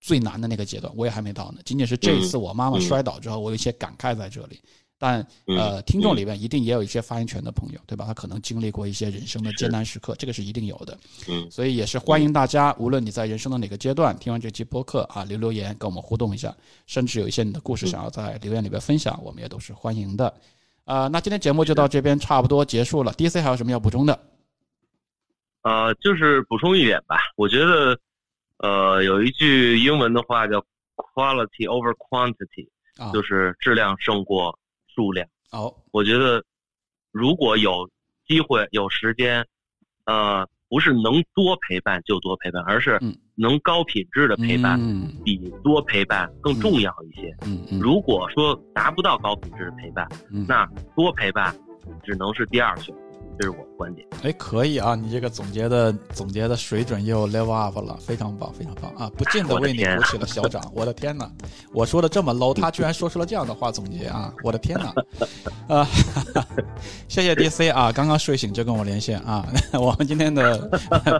[0.00, 1.60] 最难的那个阶段，我也还没到呢。
[1.64, 4.60] 仅仅是这一次我妈妈摔倒之后，我有一些感慨在这里。
[4.98, 8.04] 但呃，嗯听众里面一定也有一些发言权的朋友，对吧？
[8.06, 10.98] 他可能经历过一些人生的艰难时刻，这个是一定有的。
[11.28, 16.54] 嗯所以也是欢迎大家，无论你在人生的哪个阶段，听完这期播客啊，留留言跟我们互动一下，
[16.86, 20.32] 甚至有一些你的故事想要在留言里边分享，我们也都是欢迎的。
[20.84, 23.12] 呃，那今天节目就到这边差不多结束了。
[23.12, 24.18] DC 还有什么要补充的？
[25.62, 27.98] 呃，就是补充一点吧，我觉得，
[28.58, 30.62] 呃，有一句英文的话叫
[30.94, 32.68] “quality over quantity”，
[32.98, 34.58] 啊，就是质量胜过
[34.94, 35.26] 数量。
[35.52, 36.42] 哦，我觉得，
[37.12, 37.88] 如果有
[38.26, 39.46] 机会、有时间，
[40.06, 43.16] 呃，不是能多陪伴就多陪伴，而是嗯。
[43.36, 45.12] 能高品质的陪伴，嗯。
[45.24, 47.36] 比多陪伴更重要一些。
[47.44, 50.46] 嗯嗯，如果说达不到高品质的陪伴，嗯。
[50.48, 50.64] 那
[50.94, 51.54] 多陪伴
[52.04, 53.00] 只能是第二选择，
[53.38, 54.06] 这是我的观点。
[54.22, 59.10] 哎，可以啊，你这个总结的总结的水准又 level up 了，非常棒，非常棒啊！
[59.16, 61.30] 不禁的为你鼓起了小掌，我的天哪！
[61.72, 64.32] 我说的这么 low，他居然说出了这样的话总结啊！
[64.42, 64.94] 我的天哪！
[65.76, 65.88] 啊，
[67.08, 69.46] 谢谢 DC 啊，刚刚睡醒就跟我连线啊。
[69.72, 70.68] 我们今天的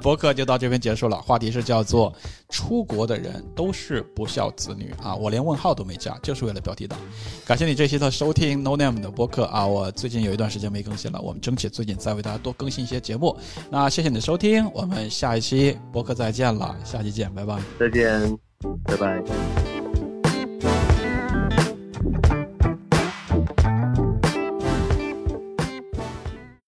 [0.02, 2.12] 博客就到这边结束了，话题是叫做
[2.48, 6.98] “出国的人都是不孝子女”啊，我连问号都没加，就是为了标题党。
[7.46, 13.34] 感谢你这期的收听 No Name 的播客啊，我最近有一段时间没更新了，我们争取最近再为大家多更新一些节目。
[13.70, 17.58] 那谢谢你的收听，我们下一期播客再见了，下期见，拜拜。
[17.80, 18.38] 再见，
[18.84, 19.83] 拜拜。